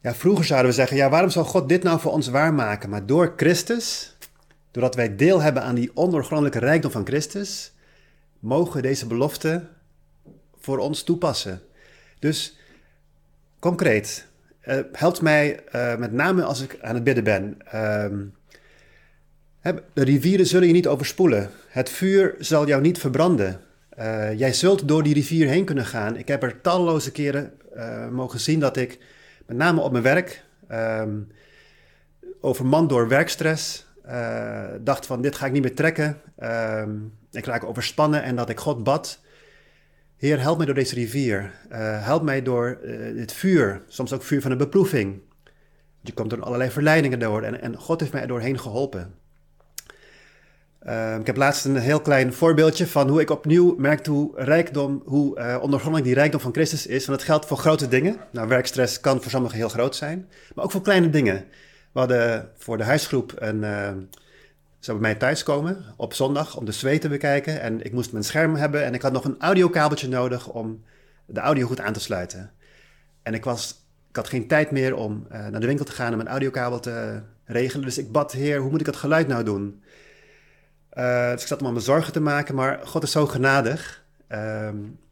Ja, 0.00 0.14
vroeger 0.14 0.44
zouden 0.44 0.70
we 0.70 0.76
zeggen, 0.76 0.96
ja, 0.96 1.10
waarom 1.10 1.30
zal 1.30 1.44
God 1.44 1.68
dit 1.68 1.82
nou 1.82 2.00
voor 2.00 2.12
ons 2.12 2.28
waarmaken? 2.28 2.90
Maar 2.90 3.06
door 3.06 3.32
Christus, 3.36 4.16
doordat 4.70 4.94
wij 4.94 5.16
deel 5.16 5.40
hebben 5.40 5.62
aan 5.62 5.74
die 5.74 5.90
ondoorgrondelijke 5.94 6.58
rijkdom 6.58 6.90
van 6.90 7.06
Christus, 7.06 7.72
mogen 8.38 8.82
deze 8.82 9.06
beloften 9.06 9.68
voor 10.60 10.78
ons 10.78 11.02
toepassen. 11.02 11.62
Dus 12.18 12.56
concreet, 13.58 14.26
uh, 14.64 14.78
helpt 14.92 15.20
mij 15.20 15.60
uh, 15.74 15.96
met 15.96 16.12
name 16.12 16.44
als 16.44 16.60
ik 16.60 16.78
aan 16.80 16.94
het 16.94 17.04
bidden 17.04 17.24
ben. 17.24 17.56
Uh, 17.64 18.06
de 19.92 20.04
rivieren 20.04 20.46
zullen 20.46 20.66
je 20.66 20.72
niet 20.72 20.86
overspoelen. 20.86 21.50
Het 21.68 21.90
vuur 21.90 22.34
zal 22.38 22.66
jou 22.66 22.82
niet 22.82 22.98
verbranden. 22.98 23.60
Uh, 23.98 24.38
jij 24.38 24.52
zult 24.52 24.88
door 24.88 25.02
die 25.02 25.14
rivier 25.14 25.48
heen 25.48 25.64
kunnen 25.64 25.86
gaan. 25.86 26.16
Ik 26.16 26.28
heb 26.28 26.42
er 26.42 26.60
talloze 26.60 27.12
keren 27.12 27.52
mogen 28.10 28.40
zien 28.40 28.60
dat 28.60 28.76
ik, 28.76 28.98
met 29.46 29.56
name 29.56 29.80
op 29.80 29.92
mijn 29.92 30.04
werk, 30.04 30.44
um, 30.70 31.28
overmand 32.40 32.88
door 32.88 33.08
werkstress, 33.08 33.86
dacht 34.80 35.06
van 35.06 35.22
dit 35.22 35.36
ga 35.36 35.46
ik 35.46 35.52
niet 35.52 35.62
meer 35.62 35.74
trekken. 35.74 36.20
Um, 36.42 37.12
ik 37.30 37.44
raak 37.44 37.64
overspannen 37.64 38.22
en 38.22 38.36
dat 38.36 38.48
ik 38.48 38.60
God 38.60 38.84
bad 38.84 39.20
Heer, 40.22 40.40
help 40.40 40.56
mij 40.56 40.66
door 40.66 40.74
deze 40.74 40.94
rivier. 40.94 41.52
Uh, 41.72 42.04
help 42.04 42.22
mij 42.22 42.42
door 42.42 42.78
uh, 42.82 43.14
dit 43.14 43.32
vuur, 43.32 43.82
soms 43.88 44.12
ook 44.12 44.22
vuur 44.22 44.40
van 44.40 44.50
een 44.50 44.58
beproeving. 44.58 45.20
Je 46.00 46.12
komt 46.12 46.30
door 46.30 46.42
allerlei 46.42 46.70
verleidingen 46.70 47.18
door 47.18 47.42
en, 47.42 47.60
en 47.60 47.76
God 47.76 48.00
heeft 48.00 48.12
mij 48.12 48.22
er 48.22 48.28
doorheen 48.28 48.58
geholpen. 48.58 49.14
Uh, 50.86 51.16
ik 51.16 51.26
heb 51.26 51.36
laatst 51.36 51.64
een 51.64 51.76
heel 51.76 52.00
klein 52.00 52.32
voorbeeldje 52.32 52.86
van 52.86 53.08
hoe 53.08 53.20
ik 53.20 53.30
opnieuw 53.30 53.74
merkte 53.78 54.10
hoe 54.10 54.32
rijkdom, 54.34 55.02
hoe 55.04 55.38
uh, 55.38 56.02
die 56.02 56.14
rijkdom 56.14 56.40
van 56.40 56.52
Christus 56.52 56.86
is. 56.86 57.06
Want 57.06 57.18
het 57.18 57.28
geldt 57.28 57.46
voor 57.46 57.56
grote 57.56 57.88
dingen. 57.88 58.16
Nou, 58.30 58.48
werkstress 58.48 59.00
kan 59.00 59.22
voor 59.22 59.30
sommigen 59.30 59.56
heel 59.56 59.68
groot 59.68 59.96
zijn, 59.96 60.28
maar 60.54 60.64
ook 60.64 60.70
voor 60.70 60.82
kleine 60.82 61.10
dingen. 61.10 61.44
We 61.92 61.98
hadden 61.98 62.48
voor 62.56 62.76
de 62.76 62.84
huisgroep 62.84 63.32
een, 63.36 63.64
zou 64.78 64.98
bij 64.98 65.08
mij 65.08 65.14
thuiskomen 65.14 65.84
op 65.96 66.14
zondag 66.14 66.56
om 66.56 66.64
de 66.64 66.72
zweet 66.72 67.00
te 67.00 67.08
bekijken. 67.08 67.60
En 67.60 67.84
ik 67.84 67.92
moest 67.92 68.12
mijn 68.12 68.24
scherm 68.24 68.54
hebben 68.54 68.84
en 68.84 68.94
ik 68.94 69.02
had 69.02 69.12
nog 69.12 69.24
een 69.24 69.36
audiokabeltje 69.38 70.08
nodig 70.08 70.48
om 70.48 70.82
de 71.26 71.40
audio 71.40 71.66
goed 71.66 71.80
aan 71.80 71.92
te 71.92 72.00
sluiten. 72.00 72.50
En 73.22 73.34
ik, 73.34 73.44
was, 73.44 73.84
ik 74.10 74.16
had 74.16 74.28
geen 74.28 74.46
tijd 74.46 74.70
meer 74.70 74.94
om 74.94 75.26
uh, 75.32 75.46
naar 75.46 75.60
de 75.60 75.66
winkel 75.66 75.84
te 75.84 75.92
gaan 75.92 76.10
en 76.10 76.16
mijn 76.16 76.28
audiokabel 76.28 76.80
te 76.80 77.22
regelen. 77.44 77.84
Dus 77.84 77.98
ik 77.98 78.12
bad, 78.12 78.32
heer, 78.32 78.60
hoe 78.60 78.70
moet 78.70 78.80
ik 78.80 78.86
het 78.86 78.96
geluid 78.96 79.28
nou 79.28 79.44
doen? 79.44 79.82
Uh, 80.94 81.30
dus 81.30 81.42
ik 81.42 81.48
zat 81.48 81.60
om 81.60 81.66
aan 81.66 81.72
mijn 81.72 81.84
zorgen 81.84 82.12
te 82.12 82.20
maken, 82.20 82.54
maar 82.54 82.80
God 82.84 83.02
is 83.02 83.10
zo 83.10 83.26
genadig. 83.26 84.04
Uh, 84.28 84.68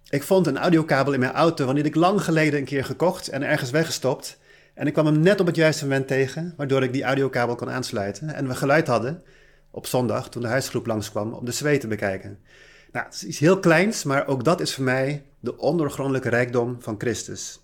ik 0.09 0.23
vond 0.23 0.47
een 0.47 0.59
audiokabel 0.59 1.13
in 1.13 1.21
mijn 1.21 1.33
auto, 1.33 1.67
had 1.67 1.77
ik 1.77 1.95
lang 1.95 2.25
geleden 2.25 2.59
een 2.59 2.65
keer 2.65 2.85
gekocht 2.85 3.29
en 3.29 3.43
ergens 3.43 3.71
weggestopt. 3.71 4.39
En 4.75 4.87
ik 4.87 4.93
kwam 4.93 5.07
hem 5.07 5.21
net 5.21 5.41
op 5.41 5.47
het 5.47 5.57
juiste 5.57 5.85
moment 5.85 6.07
tegen, 6.07 6.55
waardoor 6.57 6.83
ik 6.83 6.93
die 6.93 7.03
audiokabel 7.03 7.55
kon 7.55 7.71
aansluiten 7.71 8.35
en 8.35 8.49
we 8.49 8.55
geluid 8.55 8.87
hadden 8.87 9.23
op 9.71 9.87
zondag, 9.87 10.29
toen 10.29 10.43
de 10.43 10.49
huisgroep 10.49 10.87
langskwam, 10.87 11.33
om 11.33 11.45
de 11.45 11.53
zweet 11.53 11.81
te 11.81 11.87
bekijken. 11.87 12.39
Nou, 12.93 13.07
het 13.07 13.15
is 13.15 13.25
iets 13.25 13.39
heel 13.39 13.61
kleins, 13.61 14.05
maar 14.05 14.27
ook 14.27 14.45
dat 14.45 14.61
is 14.61 14.75
voor 14.75 14.85
mij 14.85 15.25
de 15.41 15.59
ondergrondelijke 15.59 16.29
rijkdom 16.29 16.77
van 16.81 16.95
Christus. 16.99 17.61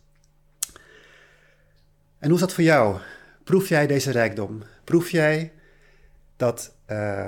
En 2.18 2.28
hoe 2.28 2.34
is 2.34 2.40
dat 2.40 2.52
voor 2.52 2.64
jou? 2.64 2.96
Proef 3.44 3.68
jij 3.68 3.86
deze 3.86 4.10
rijkdom? 4.10 4.62
Proef 4.84 5.10
jij 5.10 5.52
dat 6.36 6.74
uh, 6.90 7.24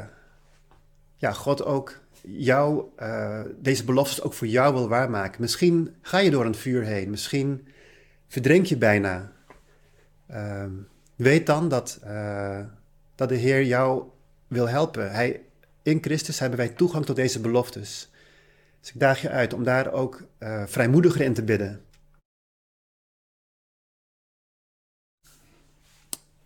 ja, 1.19 1.33
God 1.33 1.65
ook 1.65 2.01
jou, 2.23 2.85
uh, 2.99 3.41
deze 3.61 3.85
beloftes 3.85 4.23
ook 4.23 4.33
voor 4.33 4.47
jou 4.47 4.75
wil 4.75 4.89
waarmaken? 4.89 5.41
Misschien 5.41 5.95
ga 6.03 6.19
je 6.19 6.31
door 6.31 6.45
een 6.45 6.55
vuur 6.55 6.83
heen, 6.83 7.11
misschien 7.11 7.69
verdrink 8.29 8.67
je 8.67 8.77
bijna. 8.77 9.33
Uh, 10.31 10.65
weet 11.17 11.47
dan 11.47 11.69
dat, 11.69 12.01
uh, 12.05 12.61
dat 13.15 13.29
de 13.29 13.35
Heer 13.35 13.65
jou 13.65 14.03
wil 14.47 14.69
helpen. 14.69 15.11
Hij, 15.11 15.41
in 15.83 15.99
Christus 16.01 16.39
hebben 16.39 16.59
wij 16.59 16.69
toegang 16.69 17.05
tot 17.05 17.17
deze 17.17 17.41
beloftes. 17.41 18.11
Dus 18.81 18.91
ik 18.91 19.01
daag 19.01 19.21
je 19.21 19.31
uit 19.31 19.53
om 19.55 19.65
daar 19.65 19.93
ook 19.93 20.23
uh, 20.39 20.63
vrijmoediger 20.67 21.21
in 21.21 21.35
te 21.35 21.43
bidden. 21.43 21.81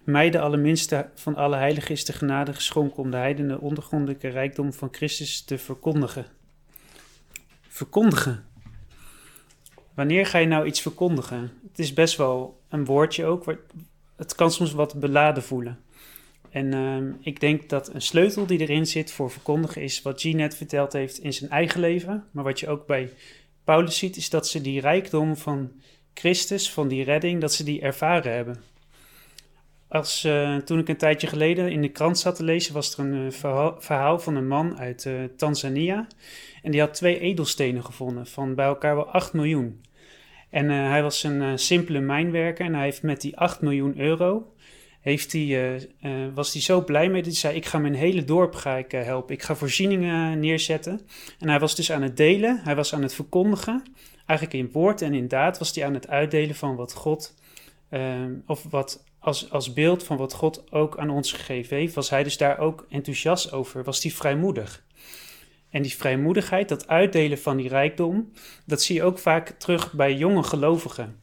Mij, 0.05 0.31
de 0.31 0.41
allerminste 0.41 1.11
van 1.15 1.37
alle 1.37 1.57
heiligen, 1.57 1.91
is 1.91 2.05
de 2.05 2.13
genade 2.13 2.53
geschonken 2.55 3.03
om 3.03 3.11
de 3.11 3.17
heidenen 3.17 3.61
ondergrondelijke 3.61 4.29
rijkdom 4.29 4.73
van 4.73 4.89
Christus 4.93 5.43
te 5.45 5.59
verkondigen. 5.59 6.27
Verkondigen. 7.69 8.45
Wanneer 9.95 10.27
ga 10.27 10.39
je 10.39 10.47
nou 10.47 10.67
iets 10.67 10.81
verkondigen? 10.81 11.53
Het 11.69 11.79
is 11.79 11.93
best 11.93 12.17
wel 12.17 12.61
een 12.69 12.85
woordje 12.85 13.25
ook. 13.25 13.57
Het 14.17 14.35
kan 14.35 14.51
soms 14.51 14.73
wat 14.73 15.01
beladen 15.01 15.43
voelen. 15.43 15.79
En 16.51 16.73
ehm, 16.73 17.13
ik 17.21 17.41
denk 17.41 17.69
dat 17.69 17.95
een 17.95 18.03
sleutel 18.03 18.47
die 18.47 18.59
erin 18.59 18.87
zit 18.87 19.13
voor 19.13 19.31
verkondigen 19.31 19.83
is 19.83 20.03
wat 20.03 20.21
G 20.21 20.25
net 20.25 20.57
verteld 20.57 20.93
heeft 20.93 21.19
in 21.19 21.33
zijn 21.33 21.51
eigen 21.51 21.81
leven. 21.81 22.25
Maar 22.31 22.45
wat 22.45 22.61
je 22.61 22.69
ook 22.69 22.87
bij 22.87 23.13
Paulus 23.65 23.99
ziet, 23.99 24.17
is 24.17 24.31
dat 24.31 24.49
ze 24.49 24.61
die 24.61 24.81
rijkdom 24.81 25.37
van 25.37 25.73
Christus, 26.15 26.71
van 26.71 26.89
die 26.89 27.05
redding, 27.05 27.41
dat 27.41 27.53
ze 27.53 27.65
die 27.65 27.81
ervaren 27.81 28.33
hebben. 28.33 28.72
Als, 29.93 30.25
uh, 30.25 30.57
toen 30.57 30.79
ik 30.79 30.89
een 30.89 30.97
tijdje 30.97 31.27
geleden 31.27 31.71
in 31.71 31.83
de 31.83 31.89
krant 31.89 32.19
zat 32.19 32.37
te 32.37 32.45
lezen, 32.45 32.75
was 32.75 32.97
er 32.97 33.05
een 33.05 33.15
uh, 33.15 33.73
verhaal, 33.79 34.19
van 34.19 34.37
een 34.37 34.47
man 34.47 34.79
uit 34.79 35.05
uh, 35.05 35.25
Tanzania. 35.37 36.07
En 36.63 36.71
die 36.71 36.81
had 36.81 36.95
twee 36.95 37.19
edelstenen 37.19 37.85
gevonden 37.85 38.27
van 38.27 38.55
bij 38.55 38.67
elkaar 38.67 38.95
wel 38.95 39.07
8 39.07 39.33
miljoen. 39.33 39.85
En 40.51 40.69
hij 40.69 41.03
was 41.03 41.23
een 41.23 41.59
simpele 41.59 42.01
mijnwerker 42.01 42.67
en 42.67 42.75
hij 42.75 42.85
heeft 42.85 43.03
met 43.03 43.21
die 43.21 43.39
8 43.39 43.61
miljoen 43.61 43.99
euro, 43.99 44.53
heeft 45.01 45.33
hij, 45.33 45.81
was 46.35 46.53
hij 46.53 46.63
zo 46.63 46.85
blij 46.85 47.09
mee 47.09 47.23
dat 47.23 47.31
hij 47.31 47.41
zei, 47.41 47.57
ik 47.57 47.67
ga 47.67 47.79
mijn 47.79 47.95
hele 47.95 48.25
dorp 48.25 48.55
ga 48.55 48.77
ik, 48.77 48.93
helpen. 48.93 49.35
Ik 49.35 49.43
ga 49.43 49.55
voorzieningen 49.55 50.41
neerzetten. 50.41 51.01
En 51.39 51.49
hij 51.49 51.59
was 51.59 51.77
dus 51.77 51.93
aan 51.93 52.03
het 52.03 52.17
delen, 52.17 52.61
hij 52.65 52.77
was 52.77 52.95
aan 52.95 53.03
het 53.03 53.15
verkondigen. 53.15 53.83
Eigenlijk 54.27 54.59
in 54.59 54.73
woord 54.73 55.03
en 55.03 55.15
in 55.15 55.29
daad 55.29 55.59
was 55.59 55.75
hij 55.75 55.85
aan 55.85 55.95
het 55.95 56.09
uitdelen 56.09 56.55
van 56.55 56.77
wat 56.77 56.93
God, 56.93 57.35
of 58.47 58.63
wat 58.71 59.05
als, 59.23 59.51
als 59.51 59.73
beeld 59.73 60.05
van 60.05 60.17
wat 60.17 60.33
God 60.33 60.73
ook 60.73 60.99
aan 60.99 61.11
ons 61.11 61.33
gegeven 61.33 61.77
heeft, 61.77 61.95
was 61.95 62.11
hij 62.11 62.23
dus 62.23 62.37
daar 62.37 62.59
ook 62.59 62.87
enthousiast 62.89 63.53
over, 63.53 63.85
was 63.85 64.03
hij 64.03 64.13
vrijmoedig. 64.13 64.85
En 65.71 65.83
die 65.83 65.97
vrijmoedigheid, 65.97 66.69
dat 66.69 66.89
uitdelen 66.89 67.39
van 67.39 67.57
die 67.57 67.69
rijkdom, 67.69 68.33
dat 68.67 68.83
zie 68.83 68.95
je 68.95 69.03
ook 69.03 69.19
vaak 69.19 69.49
terug 69.49 69.93
bij 69.93 70.15
jonge 70.15 70.43
gelovigen. 70.43 71.21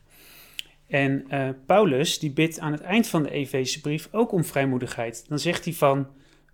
En 0.88 1.26
uh, 1.32 1.50
Paulus, 1.66 2.20
die 2.20 2.32
bidt 2.32 2.60
aan 2.60 2.72
het 2.72 2.82
eind 2.82 3.08
van 3.08 3.24
de 3.24 3.32
Efezebrief 3.32 4.08
ook 4.12 4.32
om 4.32 4.44
vrijmoedigheid. 4.44 5.26
Dan 5.28 5.40
zegt 5.40 5.66
hij 5.66 5.74
van, 5.74 6.08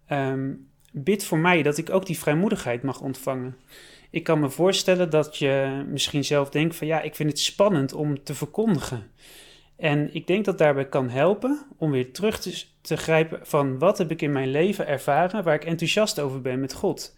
um, 0.09 0.69
bid 0.91 1.23
voor 1.23 1.37
mij 1.39 1.63
dat 1.63 1.77
ik 1.77 1.89
ook 1.89 2.05
die 2.05 2.17
vrijmoedigheid 2.17 2.83
mag 2.83 3.01
ontvangen. 3.01 3.57
Ik 4.09 4.23
kan 4.23 4.39
me 4.39 4.49
voorstellen 4.49 5.09
dat 5.09 5.37
je 5.37 5.85
misschien 5.89 6.23
zelf 6.23 6.49
denkt 6.49 6.75
van, 6.75 6.87
ja, 6.87 7.01
ik 7.01 7.15
vind 7.15 7.29
het 7.29 7.39
spannend 7.39 7.93
om 7.93 8.23
te 8.23 8.33
verkondigen. 8.33 9.11
En 9.77 10.13
ik 10.13 10.27
denk 10.27 10.45
dat 10.45 10.57
daarbij 10.57 10.85
kan 10.85 11.09
helpen 11.09 11.65
om 11.77 11.91
weer 11.91 12.11
terug 12.11 12.39
te, 12.39 12.63
te 12.81 12.97
grijpen 12.97 13.39
van 13.43 13.79
wat 13.79 13.97
heb 13.97 14.11
ik 14.11 14.21
in 14.21 14.31
mijn 14.31 14.51
leven 14.51 14.87
ervaren 14.87 15.43
waar 15.43 15.55
ik 15.55 15.65
enthousiast 15.65 16.19
over 16.19 16.41
ben 16.41 16.59
met 16.59 16.73
God. 16.73 17.15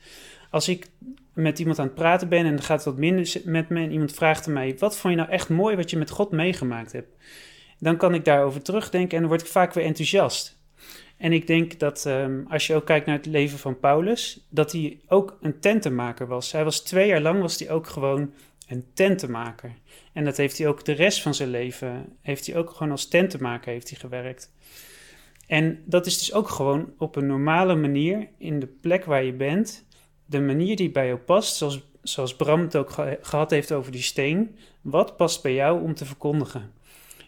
Als 0.50 0.70
ik 0.70 0.88
met 1.34 1.60
iemand 1.60 1.80
aan 1.80 1.86
het 1.86 1.96
praten 1.96 2.30
ben 2.30 2.46
en 2.46 2.54
er 2.54 2.64
gaat 2.64 2.84
wat 2.84 2.98
minder 2.98 3.42
met 3.44 3.70
me 3.70 3.82
en 3.82 3.92
iemand 3.92 4.14
vraagt 4.14 4.48
mij, 4.48 4.76
wat 4.80 4.98
vond 4.98 5.14
je 5.14 5.20
nou 5.20 5.32
echt 5.32 5.50
mooi 5.50 5.76
wat 5.76 5.90
je 5.90 5.98
met 5.98 6.10
God 6.10 6.32
meegemaakt 6.32 6.92
hebt? 6.92 7.16
Dan 7.80 7.98
kan 7.98 8.14
ik 8.14 8.26
daarover 8.26 8.62
terugdenken 8.62 9.16
en 9.16 9.20
dan 9.20 9.30
word 9.30 9.42
ik 9.42 9.48
vaak 9.48 9.74
weer 9.74 9.86
enthousiast. 9.86 10.58
En 11.18 11.32
ik 11.34 11.48
denk 11.48 11.80
dat 11.80 12.06
um, 12.06 12.46
als 12.50 12.68
je 12.68 12.76
ook 12.76 12.86
kijkt 12.86 13.06
naar 13.06 13.16
het 13.16 13.26
leven 13.26 13.60
van 13.60 13.80
Paulus, 13.80 14.46
dat 14.50 14.72
hij 14.72 15.00
ook 15.08 15.38
een 15.42 15.60
tentenmaker 15.60 16.28
was. 16.28 16.52
Hij 16.52 16.64
was 16.64 16.80
twee 16.80 17.08
jaar 17.08 17.22
lang 17.22 17.42
was 17.42 17.60
hij 17.60 17.70
ook 17.70 17.88
gewoon 17.88 18.34
een 18.68 18.86
tentenmaker. 18.94 19.74
En 20.14 20.26
dat 20.26 20.38
heeft 20.38 20.58
hij 20.58 20.68
ook 20.68 20.86
de 20.86 20.92
rest 20.92 21.22
van 21.22 21.34
zijn 21.34 21.50
leven, 21.50 22.18
heeft 22.22 22.48
hij 22.48 22.56
ook 22.56 22.70
gewoon 22.70 22.92
als 22.92 23.08
tentenmaker 23.08 23.72
heeft 23.72 23.90
hij 23.90 24.00
gewerkt. 24.00 24.54
En 25.48 25.84
dat 25.86 26.06
is 26.06 26.18
dus 26.18 26.34
ook 26.34 26.50
gewoon 26.50 26.94
op 26.98 27.16
een 27.16 27.28
normale 27.28 27.76
manier 27.76 28.28
in 28.38 28.60
de 28.60 28.68
plek 28.68 29.06
waar 29.06 29.24
je 29.24 29.34
bent, 29.34 29.86
de 30.26 30.42
manier 30.42 30.76
die 30.76 30.92
bij 30.92 31.08
jou 31.08 31.20
past, 31.20 31.56
zoals, 31.56 31.82
zoals 32.02 32.36
Bram 32.36 32.62
het 32.62 32.76
ook 32.76 32.92
gehad 33.22 33.52
heeft 33.52 33.72
over 33.72 33.92
die 33.92 34.02
steen. 34.02 34.56
Wat 34.82 35.18
past 35.18 35.42
bij 35.42 35.54
jou 35.54 35.84
om 35.84 35.94
te 35.94 36.06
verkondigen? 36.06 36.72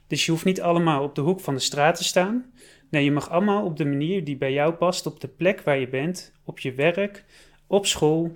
Dus 0.07 0.25
je 0.25 0.31
hoeft 0.31 0.45
niet 0.45 0.61
allemaal 0.61 1.03
op 1.03 1.15
de 1.15 1.21
hoek 1.21 1.39
van 1.39 1.53
de 1.53 1.59
straat 1.59 1.95
te 1.95 2.03
staan. 2.03 2.51
Nee, 2.89 3.03
je 3.03 3.11
mag 3.11 3.29
allemaal 3.29 3.65
op 3.65 3.77
de 3.77 3.85
manier 3.85 4.23
die 4.23 4.37
bij 4.37 4.53
jou 4.53 4.73
past, 4.73 5.05
op 5.05 5.19
de 5.19 5.27
plek 5.27 5.61
waar 5.61 5.79
je 5.79 5.89
bent, 5.89 6.33
op 6.43 6.59
je 6.59 6.73
werk, 6.73 7.25
op 7.67 7.85
school, 7.85 8.31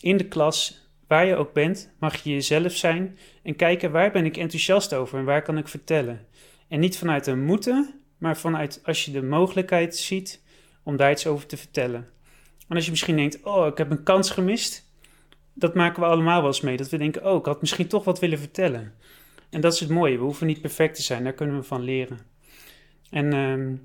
in 0.00 0.16
de 0.16 0.28
klas, 0.28 0.87
Waar 1.08 1.26
je 1.26 1.36
ook 1.36 1.52
bent, 1.52 1.92
mag 1.98 2.22
je 2.22 2.30
jezelf 2.30 2.72
zijn 2.72 3.18
en 3.42 3.56
kijken 3.56 3.90
waar 3.90 4.10
ben 4.10 4.24
ik 4.24 4.36
enthousiast 4.36 4.94
over 4.94 5.18
en 5.18 5.24
waar 5.24 5.42
kan 5.42 5.58
ik 5.58 5.68
vertellen. 5.68 6.26
En 6.68 6.80
niet 6.80 6.98
vanuit 6.98 7.26
een 7.26 7.44
moeten, 7.44 8.00
maar 8.18 8.36
vanuit 8.36 8.80
als 8.84 9.04
je 9.04 9.10
de 9.10 9.22
mogelijkheid 9.22 9.96
ziet 9.96 10.42
om 10.82 10.96
daar 10.96 11.10
iets 11.10 11.26
over 11.26 11.46
te 11.46 11.56
vertellen. 11.56 12.08
En 12.68 12.76
als 12.76 12.84
je 12.84 12.90
misschien 12.90 13.16
denkt, 13.16 13.42
oh, 13.42 13.66
ik 13.66 13.78
heb 13.78 13.90
een 13.90 14.02
kans 14.02 14.30
gemist, 14.30 14.86
dat 15.52 15.74
maken 15.74 16.02
we 16.02 16.08
allemaal 16.08 16.38
wel 16.38 16.46
eens 16.46 16.60
mee. 16.60 16.76
Dat 16.76 16.88
we 16.88 16.98
denken, 16.98 17.30
oh, 17.30 17.38
ik 17.38 17.44
had 17.44 17.60
misschien 17.60 17.88
toch 17.88 18.04
wat 18.04 18.18
willen 18.18 18.38
vertellen. 18.38 18.94
En 19.50 19.60
dat 19.60 19.72
is 19.72 19.80
het 19.80 19.88
mooie, 19.88 20.16
we 20.16 20.24
hoeven 20.24 20.46
niet 20.46 20.60
perfect 20.60 20.94
te 20.94 21.02
zijn, 21.02 21.24
daar 21.24 21.32
kunnen 21.32 21.56
we 21.56 21.62
van 21.62 21.82
leren. 21.82 22.18
En 23.10 23.34
uh, 23.34 23.78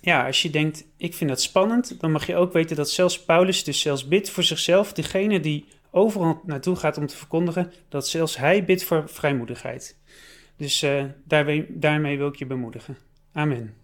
ja, 0.00 0.26
als 0.26 0.42
je 0.42 0.50
denkt, 0.50 0.84
ik 0.96 1.14
vind 1.14 1.30
dat 1.30 1.42
spannend, 1.42 2.00
dan 2.00 2.12
mag 2.12 2.26
je 2.26 2.36
ook 2.36 2.52
weten 2.52 2.76
dat 2.76 2.90
zelfs 2.90 3.24
Paulus 3.24 3.64
dus 3.64 3.80
zelfs 3.80 4.08
bidt 4.08 4.30
voor 4.30 4.42
zichzelf, 4.42 4.92
degene 4.92 5.40
die 5.40 5.66
overal 5.90 6.40
naartoe 6.44 6.76
gaat 6.76 6.98
om 6.98 7.06
te 7.06 7.16
verkondigen 7.16 7.72
dat 7.88 8.08
zelfs 8.08 8.36
hij 8.36 8.64
bidt 8.64 8.84
voor 8.84 9.08
vrijmoedigheid. 9.08 9.98
Dus 10.56 10.86
daarmee, 11.24 11.66
daarmee 11.68 12.18
wil 12.18 12.28
ik 12.28 12.36
je 12.36 12.46
bemoedigen. 12.46 12.96
Amen. 13.32 13.79